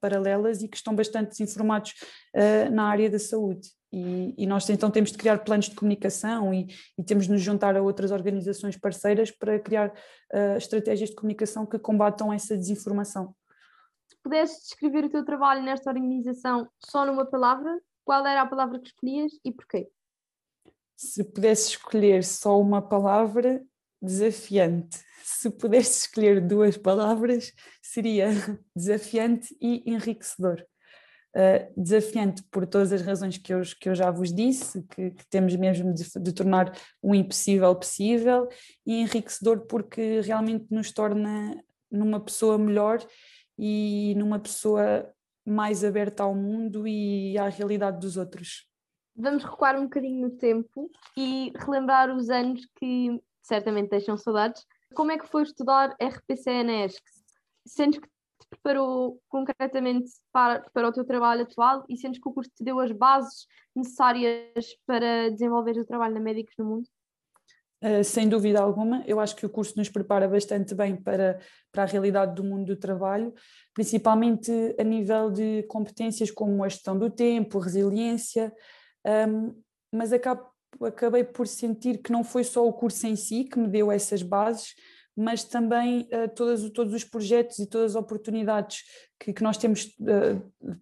paralelas 0.00 0.62
e 0.62 0.68
que 0.68 0.76
estão 0.76 0.94
bastante 0.94 1.30
desinformados 1.30 1.92
uh, 2.34 2.70
na 2.70 2.84
área 2.84 3.10
da 3.10 3.18
saúde. 3.18 3.68
E, 3.92 4.34
e, 4.36 4.46
nós 4.46 4.68
então 4.68 4.90
temos 4.90 5.12
de 5.12 5.18
criar 5.18 5.38
planos 5.38 5.68
de 5.68 5.74
comunicação 5.76 6.52
e, 6.52 6.66
e, 6.98 7.04
temos 7.04 7.26
de 7.26 7.32
nos 7.32 7.40
juntar 7.40 7.76
a 7.76 7.82
outras 7.82 8.10
organizações 8.10 8.76
parceiras 8.76 9.30
para 9.30 9.58
criar 9.60 9.88
uh, 9.88 10.56
estratégias 10.56 11.10
de 11.10 11.16
comunicação 11.16 11.64
que 11.64 11.78
combatam 11.78 12.32
essa 12.32 12.56
desinformação. 12.56 13.34
Se 14.08 14.16
pudesses 14.22 14.64
descrever 14.64 15.04
o 15.04 15.10
teu 15.10 15.24
trabalho 15.24 15.62
nesta 15.62 15.90
organização 15.90 16.68
só 16.84 17.06
numa 17.06 17.24
palavra, 17.24 17.80
qual 18.04 18.26
era 18.26 18.42
a 18.42 18.46
palavra 18.46 18.80
que 18.80 18.88
escolhias 18.88 19.32
e 19.44 19.52
porquê? 19.52 19.88
Se 20.96 21.24
pudesse 21.24 21.70
escolher 21.70 22.24
só 22.24 22.60
uma 22.60 22.80
palavra, 22.80 23.62
desafiante. 24.00 24.98
Se 25.22 25.50
pudesse 25.50 26.02
escolher 26.02 26.40
duas 26.40 26.76
palavras, 26.76 27.52
seria 27.82 28.28
desafiante 28.76 29.56
e 29.60 29.82
enriquecedor. 29.90 30.64
Uh, 31.36 31.82
desafiante 31.82 32.44
por 32.44 32.64
todas 32.64 32.92
as 32.92 33.02
razões 33.02 33.36
que 33.36 33.52
eu, 33.52 33.60
que 33.80 33.88
eu 33.88 33.94
já 33.94 34.08
vos 34.08 34.32
disse, 34.32 34.84
que, 34.84 35.10
que 35.10 35.26
temos 35.28 35.56
mesmo 35.56 35.92
de, 35.92 36.04
de, 36.20 36.32
tornar 36.32 36.72
o 37.02 37.12
impossível 37.12 37.74
possível, 37.74 38.48
e 38.86 39.00
enriquecedor 39.00 39.66
porque 39.66 40.20
realmente 40.20 40.66
nos 40.70 40.92
torna 40.92 41.60
numa 41.90 42.20
pessoa 42.20 42.56
melhor 42.56 43.04
e 43.58 44.14
numa 44.16 44.38
pessoa 44.38 45.12
mais 45.44 45.82
aberta 45.82 46.22
ao 46.22 46.36
mundo 46.36 46.86
e 46.86 47.36
à 47.36 47.48
realidade 47.48 47.98
dos 47.98 48.16
outros 48.16 48.68
vamos 49.16 49.44
recuar 49.44 49.78
um 49.78 49.84
bocadinho 49.84 50.28
no 50.28 50.36
tempo 50.36 50.90
e 51.16 51.52
relembrar 51.56 52.14
os 52.14 52.28
anos 52.30 52.66
que 52.76 53.20
certamente 53.42 53.90
deixam 53.90 54.16
saudades. 54.16 54.64
Como 54.94 55.12
é 55.12 55.18
que 55.18 55.28
foi 55.28 55.42
estudar 55.42 55.94
RPC 56.00 56.62
na 56.62 56.84
ESC? 56.84 57.02
Sentes 57.66 58.00
que 58.00 58.08
te 58.08 58.48
preparou 58.50 59.20
concretamente 59.28 60.10
para, 60.32 60.60
para 60.72 60.88
o 60.88 60.92
teu 60.92 61.04
trabalho 61.04 61.42
atual 61.42 61.84
e 61.88 61.96
sentes 61.96 62.20
que 62.20 62.28
o 62.28 62.32
curso 62.32 62.50
te 62.54 62.64
deu 62.64 62.80
as 62.80 62.92
bases 62.92 63.46
necessárias 63.74 64.76
para 64.86 65.30
desenvolver 65.30 65.78
o 65.78 65.84
trabalho 65.84 66.14
na 66.14 66.20
Médicos 66.20 66.54
no 66.58 66.64
Mundo? 66.64 66.88
Uh, 67.82 68.02
sem 68.02 68.28
dúvida 68.28 68.62
alguma, 68.62 69.04
eu 69.06 69.20
acho 69.20 69.36
que 69.36 69.44
o 69.44 69.50
curso 69.50 69.74
nos 69.76 69.90
prepara 69.90 70.26
bastante 70.26 70.74
bem 70.74 70.96
para, 70.96 71.38
para 71.70 71.82
a 71.82 71.86
realidade 71.86 72.34
do 72.34 72.42
mundo 72.42 72.64
do 72.64 72.76
trabalho, 72.76 73.34
principalmente 73.74 74.50
a 74.78 74.82
nível 74.82 75.30
de 75.30 75.64
competências 75.64 76.30
como 76.30 76.64
a 76.64 76.68
gestão 76.68 76.98
do 76.98 77.10
tempo, 77.10 77.58
resiliência, 77.58 78.50
um, 79.06 79.54
mas 79.92 80.12
acabo, 80.12 80.46
acabei 80.82 81.24
por 81.24 81.46
sentir 81.46 81.98
que 81.98 82.12
não 82.12 82.24
foi 82.24 82.44
só 82.44 82.66
o 82.66 82.72
curso 82.72 83.06
em 83.06 83.16
si 83.16 83.44
que 83.44 83.58
me 83.58 83.68
deu 83.68 83.92
essas 83.92 84.22
bases, 84.22 84.74
mas 85.16 85.44
também 85.44 86.08
uh, 86.12 86.28
todos 86.34 86.64
os 86.64 87.04
projetos 87.04 87.58
e 87.58 87.66
todas 87.66 87.94
as 87.94 88.02
oportunidades 88.02 88.82
que, 89.18 89.32
que 89.32 89.42
nós 89.42 89.56
temos 89.56 89.84
uh, 90.00 90.74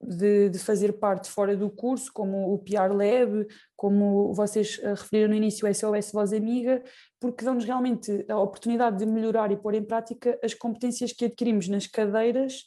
de, 0.00 0.48
de, 0.50 0.58
fazer 0.58 0.94
parte 0.94 1.28
fora 1.28 1.56
do 1.56 1.70
curso, 1.70 2.12
como 2.12 2.52
o 2.52 2.58
PR 2.58 2.92
Lab, 2.92 3.46
como 3.76 4.32
vocês 4.32 4.78
uh, 4.78 4.94
referiram 4.94 5.30
no 5.30 5.36
início, 5.36 5.68
o 5.68 5.74
SOS 5.74 6.12
Voz 6.12 6.32
Amiga, 6.32 6.82
porque 7.20 7.44
dão-nos 7.44 7.64
realmente 7.64 8.24
a 8.28 8.38
oportunidade 8.40 8.98
de 8.98 9.06
melhorar 9.06 9.52
e 9.52 9.56
pôr 9.56 9.74
em 9.74 9.84
prática 9.84 10.38
as 10.42 10.54
competências 10.54 11.12
que 11.12 11.26
adquirimos 11.26 11.68
nas 11.68 11.86
cadeiras 11.86 12.64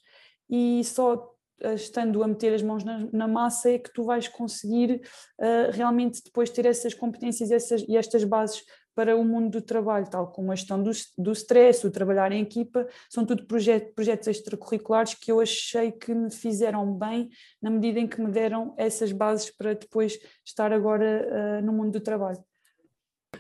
e 0.50 0.84
só 0.84 1.31
estando 1.76 2.24
a 2.24 2.28
meter 2.28 2.54
as 2.54 2.62
mãos 2.62 2.84
na, 2.84 3.08
na 3.12 3.28
massa 3.28 3.70
é 3.70 3.80
que 3.80 3.92
tu 3.94 4.04
vais 4.04 4.28
conseguir 4.28 5.02
uh, 5.40 5.72
realmente 5.72 6.22
depois 6.24 6.50
ter 6.50 6.66
essas 6.66 6.94
competências 6.94 7.52
essas, 7.52 7.84
e 7.88 7.96
estas 7.96 8.24
bases 8.24 8.64
para 8.94 9.16
o 9.16 9.24
mundo 9.24 9.52
do 9.52 9.62
trabalho, 9.62 10.10
tal 10.10 10.32
como 10.32 10.52
a 10.52 10.56
gestão 10.56 10.82
do, 10.82 10.92
do 11.18 11.32
stress, 11.32 11.86
o 11.86 11.92
trabalhar 11.92 12.32
em 12.32 12.42
equipa, 12.42 12.88
são 13.10 13.26
tudo 13.26 13.46
projeto, 13.46 13.94
projetos 13.94 14.28
extracurriculares 14.28 15.14
que 15.14 15.32
eu 15.32 15.40
achei 15.40 15.92
que 15.92 16.14
me 16.14 16.32
fizeram 16.32 16.94
bem 16.94 17.30
na 17.62 17.70
medida 17.70 18.00
em 18.00 18.08
que 18.08 18.22
me 18.22 18.30
deram 18.30 18.74
essas 18.78 19.12
bases 19.12 19.50
para 19.50 19.74
depois 19.74 20.20
estar 20.46 20.74
agora 20.74 21.28
uh, 21.62 21.66
no 21.66 21.72
mundo 21.72 21.92
do 21.92 22.02
trabalho. 22.02 22.44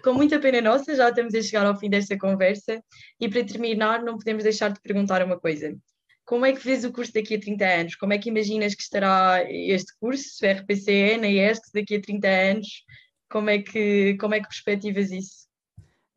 Com 0.03 0.13
muita 0.13 0.39
pena 0.39 0.61
nossa, 0.61 0.95
já 0.95 1.09
estamos 1.09 1.35
a 1.35 1.41
chegar 1.41 1.65
ao 1.65 1.77
fim 1.77 1.89
desta 1.89 2.17
conversa 2.17 2.81
e 3.19 3.29
para 3.29 3.43
terminar 3.43 4.01
não 4.01 4.17
podemos 4.17 4.43
deixar 4.43 4.71
de 4.71 4.79
perguntar 4.81 5.23
uma 5.23 5.39
coisa. 5.39 5.77
Como 6.31 6.45
é 6.45 6.53
que 6.53 6.63
vês 6.63 6.85
o 6.85 6.93
curso 6.93 7.13
daqui 7.13 7.35
a 7.35 7.39
30 7.41 7.65
anos? 7.65 7.95
Como 7.95 8.13
é 8.13 8.17
que 8.17 8.29
imaginas 8.29 8.73
que 8.73 8.81
estará 8.81 9.43
este 9.51 9.91
curso, 9.99 10.45
RPCE, 10.45 11.17
na 11.17 11.27
ESC, 11.27 11.73
daqui 11.73 11.97
a 11.97 12.01
30 12.01 12.25
anos? 12.29 12.67
Como 13.29 13.49
é 13.49 13.59
que, 13.59 14.15
como 14.17 14.33
é 14.33 14.39
que 14.39 14.47
perspectivas 14.47 15.11
isso? 15.11 15.45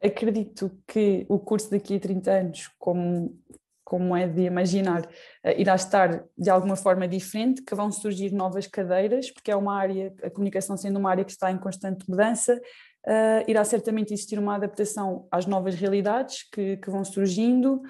Acredito 0.00 0.70
que 0.86 1.26
o 1.28 1.36
curso 1.40 1.68
daqui 1.68 1.96
a 1.96 1.98
30 1.98 2.30
anos, 2.30 2.70
como, 2.78 3.36
como 3.82 4.16
é 4.16 4.28
de 4.28 4.42
imaginar, 4.42 5.04
eh, 5.42 5.60
irá 5.60 5.74
estar 5.74 6.24
de 6.38 6.48
alguma 6.48 6.76
forma 6.76 7.08
diferente, 7.08 7.64
que 7.64 7.74
vão 7.74 7.90
surgir 7.90 8.30
novas 8.30 8.68
cadeiras, 8.68 9.32
porque 9.32 9.50
é 9.50 9.56
uma 9.56 9.76
área, 9.76 10.14
a 10.22 10.30
comunicação 10.30 10.76
sendo 10.76 11.00
uma 11.00 11.10
área 11.10 11.24
que 11.24 11.32
está 11.32 11.50
em 11.50 11.58
constante 11.58 12.08
mudança, 12.08 12.54
uh, 12.54 13.50
irá 13.50 13.64
certamente 13.64 14.14
existir 14.14 14.38
uma 14.38 14.54
adaptação 14.54 15.26
às 15.28 15.44
novas 15.44 15.74
realidades 15.74 16.48
que, 16.52 16.76
que 16.76 16.88
vão 16.88 17.04
surgindo. 17.04 17.82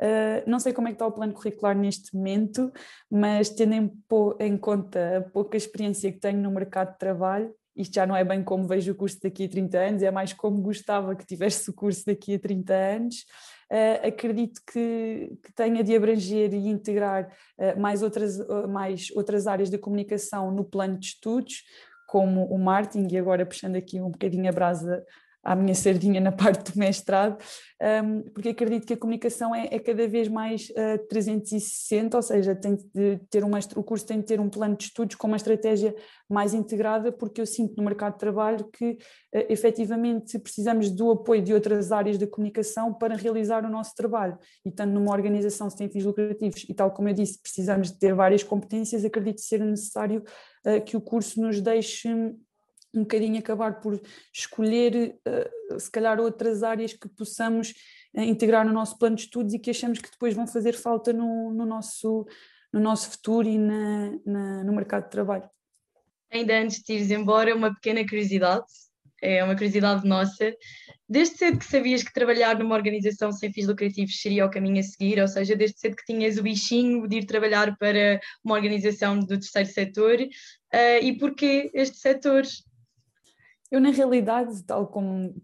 Uh, 0.00 0.48
não 0.48 0.58
sei 0.58 0.72
como 0.72 0.88
é 0.88 0.92
que 0.92 0.94
está 0.94 1.06
o 1.06 1.12
plano 1.12 1.34
curricular 1.34 1.76
neste 1.76 2.16
momento, 2.16 2.72
mas 3.10 3.50
tendo 3.50 3.74
em, 3.74 3.92
em, 4.40 4.56
conta 4.56 5.18
a 5.18 5.20
pouca 5.20 5.58
experiência 5.58 6.10
que 6.10 6.18
tenho 6.18 6.38
no 6.38 6.50
mercado 6.50 6.92
de 6.92 6.98
trabalho, 6.98 7.54
isto 7.76 7.94
já 7.94 8.06
não 8.06 8.16
é 8.16 8.24
bem 8.24 8.42
como 8.42 8.66
vejo 8.66 8.92
o 8.92 8.94
curso 8.94 9.18
daqui 9.22 9.44
a 9.44 9.48
30 9.48 9.78
anos, 9.78 10.02
é 10.02 10.10
mais 10.10 10.32
como 10.32 10.62
gostava 10.62 11.14
que 11.14 11.26
tivesse 11.26 11.68
o 11.68 11.74
curso 11.74 12.04
daqui 12.06 12.34
a 12.34 12.38
30 12.38 12.72
anos. 12.74 13.26
Uh, 13.70 14.08
acredito 14.08 14.60
que, 14.66 15.32
que, 15.44 15.52
tenha 15.54 15.84
de 15.84 15.94
abranger 15.94 16.52
e 16.54 16.68
integrar 16.68 17.30
uh, 17.58 17.78
mais, 17.78 18.02
outras, 18.02 18.38
mais 18.68 19.10
outras 19.14 19.46
áreas 19.46 19.70
da 19.70 19.78
comunicação 19.78 20.50
no 20.50 20.64
plano 20.64 20.98
de 20.98 21.06
estudos, 21.06 21.62
como 22.08 22.46
o 22.46 22.58
marketing, 22.58 23.06
e 23.14 23.18
agora 23.18 23.46
puxando 23.46 23.76
aqui 23.76 24.00
um 24.00 24.10
bocadinho 24.10 24.48
a 24.48 24.52
brasa 24.52 25.04
à 25.42 25.56
minha 25.56 25.74
sardinha 25.74 26.20
na 26.20 26.32
parte 26.32 26.72
do 26.72 26.78
mestrado, 26.78 27.38
um, 28.04 28.22
porque 28.30 28.50
acredito 28.50 28.86
que 28.86 28.92
a 28.92 28.96
comunicação 28.96 29.54
é, 29.54 29.68
é 29.70 29.78
cada 29.78 30.06
vez 30.06 30.28
mais 30.28 30.68
uh, 30.70 31.06
360, 31.08 32.16
ou 32.16 32.22
seja, 32.22 32.54
tem 32.54 32.76
de 32.94 33.18
ter 33.30 33.42
uma, 33.42 33.58
o 33.74 33.82
curso 33.82 34.06
tem 34.06 34.18
de 34.18 34.26
ter 34.26 34.38
um 34.38 34.50
plano 34.50 34.76
de 34.76 34.84
estudos 34.84 35.16
com 35.16 35.26
uma 35.26 35.38
estratégia 35.38 35.94
mais 36.28 36.52
integrada, 36.52 37.10
porque 37.10 37.40
eu 37.40 37.46
sinto 37.46 37.74
no 37.76 37.82
mercado 37.82 38.12
de 38.12 38.18
trabalho 38.18 38.68
que 38.70 38.90
uh, 38.90 38.98
efetivamente 39.48 40.38
precisamos 40.38 40.90
do 40.90 41.10
apoio 41.10 41.42
de 41.42 41.54
outras 41.54 41.90
áreas 41.90 42.18
da 42.18 42.26
comunicação 42.26 42.92
para 42.92 43.16
realizar 43.16 43.64
o 43.64 43.70
nosso 43.70 43.94
trabalho. 43.94 44.38
E 44.64 44.70
tanto 44.70 44.92
numa 44.92 45.12
organização 45.12 45.70
sem 45.70 45.88
fins 45.88 46.04
lucrativos, 46.04 46.66
e 46.68 46.74
tal 46.74 46.90
como 46.90 47.08
eu 47.08 47.14
disse, 47.14 47.40
precisamos 47.40 47.90
de 47.90 47.98
ter 47.98 48.14
várias 48.14 48.42
competências, 48.42 49.06
acredito 49.06 49.40
ser 49.40 49.60
necessário 49.60 50.22
uh, 50.66 50.84
que 50.84 50.98
o 50.98 51.00
curso 51.00 51.40
nos 51.40 51.62
deixe 51.62 52.10
um 52.94 53.00
bocadinho 53.00 53.38
acabar 53.38 53.80
por 53.80 54.00
escolher, 54.32 55.16
uh, 55.26 55.80
se 55.80 55.90
calhar, 55.90 56.20
outras 56.20 56.62
áreas 56.62 56.92
que 56.92 57.08
possamos 57.08 57.70
uh, 58.14 58.20
integrar 58.20 58.66
no 58.66 58.72
nosso 58.72 58.98
plano 58.98 59.16
de 59.16 59.22
estudos 59.22 59.54
e 59.54 59.58
que 59.58 59.70
achamos 59.70 59.98
que 59.98 60.10
depois 60.10 60.34
vão 60.34 60.46
fazer 60.46 60.72
falta 60.72 61.12
no, 61.12 61.52
no 61.52 61.64
nosso, 61.64 62.26
no 62.72 62.80
nosso 62.80 63.10
futuro 63.10 63.48
e 63.48 63.58
na, 63.58 64.12
na, 64.26 64.64
no 64.64 64.72
mercado 64.72 65.04
de 65.04 65.10
trabalho. 65.10 65.48
Ainda 66.32 66.58
antes 66.60 66.82
de 66.82 66.92
ires 66.92 67.10
embora, 67.10 67.54
uma 67.54 67.74
pequena 67.74 68.06
curiosidade, 68.06 68.66
é 69.22 69.44
uma 69.44 69.54
curiosidade 69.54 70.06
nossa. 70.06 70.54
Desde 71.08 71.36
cedo 71.36 71.58
que 71.58 71.64
sabias 71.64 72.02
que 72.02 72.12
trabalhar 72.12 72.58
numa 72.58 72.74
organização 72.74 73.32
sem 73.32 73.52
fins 73.52 73.66
lucrativos 73.66 74.20
seria 74.20 74.46
o 74.46 74.50
caminho 74.50 74.78
a 74.78 74.82
seguir, 74.82 75.20
ou 75.20 75.28
seja, 75.28 75.56
desde 75.56 75.78
cedo 75.78 75.96
que 75.96 76.04
tinhas 76.04 76.38
o 76.38 76.42
bichinho 76.42 77.06
de 77.06 77.18
ir 77.18 77.26
trabalhar 77.26 77.76
para 77.76 78.20
uma 78.44 78.54
organização 78.54 79.18
do 79.18 79.38
terceiro 79.38 79.68
setor, 79.68 80.20
uh, 80.20 81.02
e 81.04 81.18
porquê 81.18 81.70
este 81.74 81.98
setor? 81.98 82.44
Eu, 83.70 83.80
na 83.80 83.90
realidade, 83.90 84.64
tal 84.64 84.86
como 84.88 85.34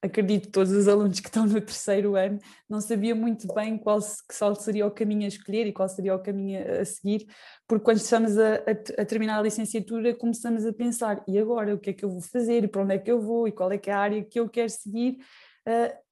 acredito 0.00 0.50
todos 0.50 0.72
os 0.72 0.88
alunos 0.88 1.20
que 1.20 1.28
estão 1.28 1.46
no 1.46 1.60
terceiro 1.60 2.16
ano, 2.16 2.38
não 2.68 2.80
sabia 2.80 3.14
muito 3.14 3.52
bem 3.52 3.76
qual, 3.76 3.98
qual 4.38 4.54
seria 4.54 4.86
o 4.86 4.90
caminho 4.90 5.24
a 5.24 5.28
escolher 5.28 5.66
e 5.66 5.72
qual 5.72 5.88
seria 5.88 6.14
o 6.14 6.18
caminho 6.18 6.80
a 6.80 6.84
seguir, 6.84 7.26
porque 7.66 7.84
quando 7.84 7.98
estamos 7.98 8.38
a, 8.38 8.54
a, 8.54 9.02
a, 9.02 9.04
terminar 9.04 9.38
a 9.38 9.42
licenciatura 9.42 10.14
começamos 10.14 10.64
a 10.64 10.72
pensar, 10.72 11.22
e 11.28 11.38
agora, 11.38 11.74
o 11.74 11.78
que 11.78 11.90
é 11.90 11.92
que 11.92 12.04
eu 12.04 12.10
vou 12.10 12.20
fazer, 12.20 12.64
e 12.64 12.68
para 12.68 12.82
onde 12.82 12.94
é 12.94 12.98
que 12.98 13.10
eu 13.10 13.20
vou, 13.20 13.46
e 13.46 13.52
qual 13.52 13.70
é 13.70 13.78
que 13.78 13.90
é 13.90 13.92
a 13.92 13.98
área 13.98 14.24
que 14.24 14.40
eu 14.40 14.48
quero 14.48 14.70
seguir, 14.70 15.18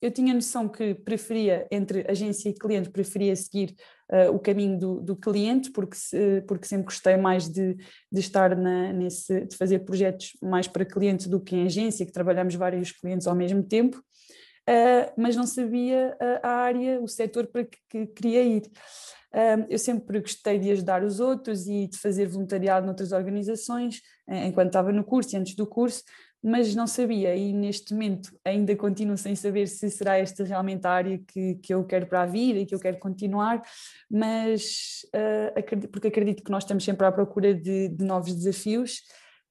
eu 0.02 0.10
tinha 0.10 0.34
noção 0.34 0.68
que 0.68 0.94
preferia, 0.94 1.66
entre 1.70 2.04
agência 2.10 2.48
e 2.48 2.54
cliente, 2.54 2.90
preferia 2.90 3.36
seguir 3.36 3.74
uh, 4.10 4.34
o 4.34 4.38
caminho 4.40 4.76
do, 4.78 5.00
do 5.00 5.16
cliente, 5.16 5.70
porque, 5.70 5.96
porque 6.48 6.66
sempre 6.66 6.86
gostei 6.86 7.16
mais 7.16 7.48
de, 7.48 7.74
de 7.74 8.20
estar 8.20 8.56
na, 8.56 8.92
nesse, 8.92 9.46
de 9.46 9.56
fazer 9.56 9.80
projetos 9.80 10.32
mais 10.42 10.66
para 10.66 10.84
clientes 10.84 11.28
do 11.28 11.40
que 11.40 11.54
em 11.54 11.66
agência, 11.66 12.04
que 12.04 12.12
trabalhamos 12.12 12.56
vários 12.56 12.90
clientes 12.90 13.28
ao 13.28 13.34
mesmo 13.36 13.62
tempo, 13.62 13.98
uh, 13.98 15.12
mas 15.16 15.36
não 15.36 15.46
sabia 15.46 16.16
a 16.42 16.48
área, 16.48 17.00
o 17.00 17.06
setor 17.06 17.46
para 17.46 17.64
que, 17.64 17.78
que 17.88 18.06
queria 18.08 18.42
ir. 18.42 18.62
eu 19.68 19.78
sempre 19.78 20.18
gostei 20.18 20.58
de 20.58 20.72
ajudar 20.72 21.04
os 21.04 21.20
outros 21.20 21.68
e 21.68 21.86
de 21.86 21.96
fazer 21.98 22.26
voluntariado 22.26 22.86
noutras 22.86 23.12
organizações, 23.12 24.00
enquanto 24.28 24.68
estava 24.68 24.92
no 24.92 25.04
curso 25.04 25.34
e 25.34 25.38
antes 25.38 25.54
do 25.54 25.66
curso, 25.66 26.02
mas 26.44 26.74
não 26.74 26.86
sabia 26.86 27.34
e 27.34 27.54
neste 27.54 27.94
momento 27.94 28.30
ainda 28.44 28.76
continuo 28.76 29.16
sem 29.16 29.34
saber 29.34 29.66
se 29.66 29.88
será 29.90 30.18
esta 30.18 30.44
realmente 30.44 30.86
a 30.86 30.90
área 30.90 31.18
que, 31.26 31.54
que 31.54 31.72
eu 31.72 31.82
quero 31.84 32.06
para 32.06 32.22
a 32.22 32.26
vida 32.26 32.58
e 32.58 32.66
que 32.66 32.74
eu 32.74 32.78
quero 32.78 32.98
continuar, 32.98 33.62
mas 34.10 35.06
uh, 35.14 35.58
acredito, 35.58 35.90
porque 35.90 36.08
acredito 36.08 36.44
que 36.44 36.50
nós 36.50 36.64
estamos 36.64 36.84
sempre 36.84 37.06
à 37.06 37.10
procura 37.10 37.54
de, 37.54 37.88
de, 37.88 38.04
novos 38.04 38.34
desafios, 38.34 39.00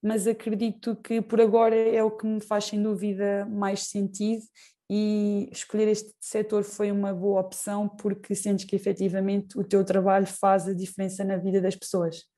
mas 0.04 0.28
acredito 0.28 0.96
que 0.98 1.20
por 1.20 1.42
agora 1.42 1.76
é 1.76 2.04
o 2.04 2.12
que 2.12 2.28
me 2.28 2.40
faz 2.40 2.66
sem 2.66 2.82
dúvida 2.82 3.48
mais 3.50 3.88
sentido 3.88 4.44
e 4.88 5.50
escolher 5.52 5.88
este 5.88 6.14
setor 6.20 6.64
foi 6.64 6.92
uma 6.92 7.12
boa 7.12 7.42
opção 7.42 7.90
porque 7.90 8.36
sentes 8.36 8.66
que 8.66 8.76
efetivamente 8.76 9.58
o 9.58 9.64
teu 9.64 9.84
trabalho 9.84 10.28
faz 10.28 10.68
a 10.68 10.74
diferença 10.74 11.24
na 11.24 11.38
vida 11.38 11.60
das 11.60 11.76
pessoas. 11.76 12.33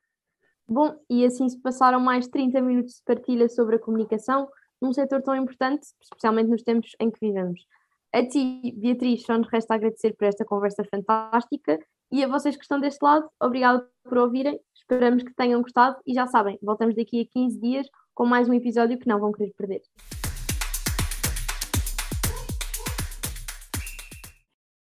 Bom, 0.67 0.95
e 1.10 1.23
assim 1.23 1.47
se 1.47 1.60
passaram 1.62 1.99
mais 1.99 2.28
30 2.28 2.60
minutos 2.62 2.95
de 2.95 3.04
partilha 3.04 3.47
sobre 3.47 3.75
a 3.75 3.80
comunicação 3.80 4.49
num 4.82 4.91
setor 4.91 5.21
tão 5.21 5.36
importante, 5.36 5.88
especialmente 6.01 6.49
nos 6.49 6.63
tempos 6.63 6.95
em 6.99 7.12
que 7.12 7.19
vivemos. 7.21 7.65
A 8.12 8.25
ti, 8.25 8.73
Beatriz, 8.78 9.23
só 9.23 9.38
nos 9.38 9.47
resta 9.49 9.75
agradecer 9.75 10.15
por 10.15 10.25
esta 10.25 10.43
conversa 10.43 10.84
fantástica 10.84 11.80
e 12.12 12.23
a 12.23 12.28
vocês 12.28 12.56
que 12.56 12.63
estão 12.63 12.80
deste 12.80 13.04
lado, 13.04 13.30
obrigado 13.39 13.86
por 14.04 14.17
ouvirem, 14.17 14.60
esperamos 14.73 15.21
que 15.23 15.34
tenham 15.36 15.62
gostado 15.62 15.97
e 16.06 16.13
já 16.13 16.25
sabem, 16.25 16.58
voltamos 16.62 16.95
daqui 16.95 17.21
a 17.21 17.34
15 17.34 17.60
dias 17.60 17.88
com 18.13 18.25
mais 18.25 18.49
um 18.49 18.54
episódio 18.54 18.97
que 18.97 19.08
não 19.08 19.19
vão 19.19 19.32
querer 19.32 19.54
perder. 19.58 19.82